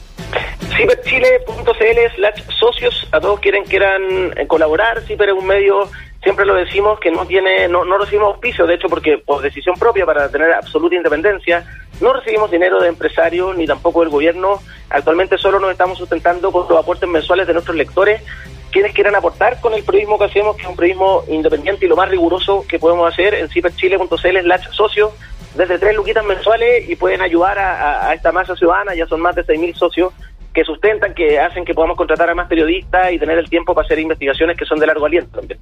ciberchile.cl 0.77 2.15
slash 2.17 2.43
socios, 2.59 3.09
a 3.13 3.21
todos 3.21 3.41
quieren 3.41 3.65
quieran 3.65 4.03
eh, 4.37 4.47
colaborar, 4.47 5.01
Ciber 5.03 5.31
es 5.31 5.35
un 5.35 5.47
medio, 5.47 5.89
siempre 6.23 6.45
lo 6.45 6.55
decimos, 6.55 7.01
que 7.01 7.11
no 7.11 7.27
tiene, 7.27 7.69
no, 7.69 7.85
no 7.85 7.99
recibimos 7.99 8.35
auspicio, 8.35 8.67
de 8.67 8.75
hecho 8.75 8.89
porque 8.89 9.19
por 9.19 9.43
decisión 9.43 9.77
propia, 9.79 10.05
para 10.05 10.31
tener 10.31 10.53
absoluta 10.53 10.95
independencia, 10.95 11.65
no 12.01 12.13
recibimos 12.13 12.51
dinero 12.51 12.81
de 12.81 12.89
empresarios 12.89 13.57
ni 13.57 13.67
tampoco 13.67 14.01
del 14.01 14.11
gobierno, 14.11 14.61
actualmente 14.91 15.39
solo 15.39 15.59
nos 15.59 15.71
estamos 15.71 15.99
sustentando 15.99 16.53
con 16.53 16.69
los 16.69 16.79
aportes 16.79 17.09
mensuales 17.09 17.47
de 17.47 17.55
nuestros 17.55 17.77
lectores, 17.77 18.23
quienes 18.71 18.93
quieran 18.93 19.15
aportar 19.15 19.61
con 19.61 19.73
el 19.73 19.83
periodismo 19.85 20.19
que 20.19 20.27
hacemos, 20.27 20.57
que 20.57 20.63
es 20.63 20.69
un 20.69 20.77
periodismo 20.77 21.25
independiente 21.29 21.87
y 21.87 21.89
lo 21.89 21.97
más 21.97 22.11
riguroso 22.11 22.67
que 22.69 22.79
podemos 22.79 23.11
hacer 23.11 23.35
en 23.35 23.49
ciberchile.cl 23.49 24.41
slash 24.43 24.69
socios, 24.73 25.13
desde 25.57 25.79
tres 25.79 25.95
luquitas 25.95 26.25
mensuales 26.25 26.89
y 26.89 26.97
pueden 26.97 27.23
ayudar 27.23 27.59
a, 27.59 28.09
a, 28.09 28.15
esta 28.15 28.33
masa 28.33 28.55
ciudadana, 28.57 28.95
ya 28.95 29.07
son 29.07 29.21
más 29.21 29.35
de 29.35 29.45
6.000 29.45 29.75
socios 29.75 30.13
que 30.53 30.65
sustentan, 30.65 31.15
que 31.15 31.39
hacen 31.39 31.65
que 31.65 31.75
podamos 31.75 31.97
contratar 31.97 32.31
a 32.31 32.35
más 32.35 32.49
periodistas 32.49 33.13
y 33.13 33.19
tener 33.19 33.39
el 33.39 33.49
tiempo 33.49 33.75
para 33.75 33.85
hacer 33.85 33.99
investigaciones 33.99 34.57
que 34.57 34.65
son 34.65 34.79
de 34.79 34.87
largo 34.87 35.05
aliento 35.05 35.39
también. 35.39 35.61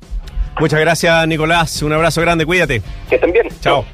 Muchas 0.60 0.80
gracias, 0.80 1.26
Nicolás. 1.26 1.82
Un 1.82 1.92
abrazo 1.92 2.20
grande, 2.20 2.46
cuídate. 2.46 2.80
Que 3.08 3.16
estén 3.16 3.32
bien. 3.32 3.48
Chao. 3.60 3.84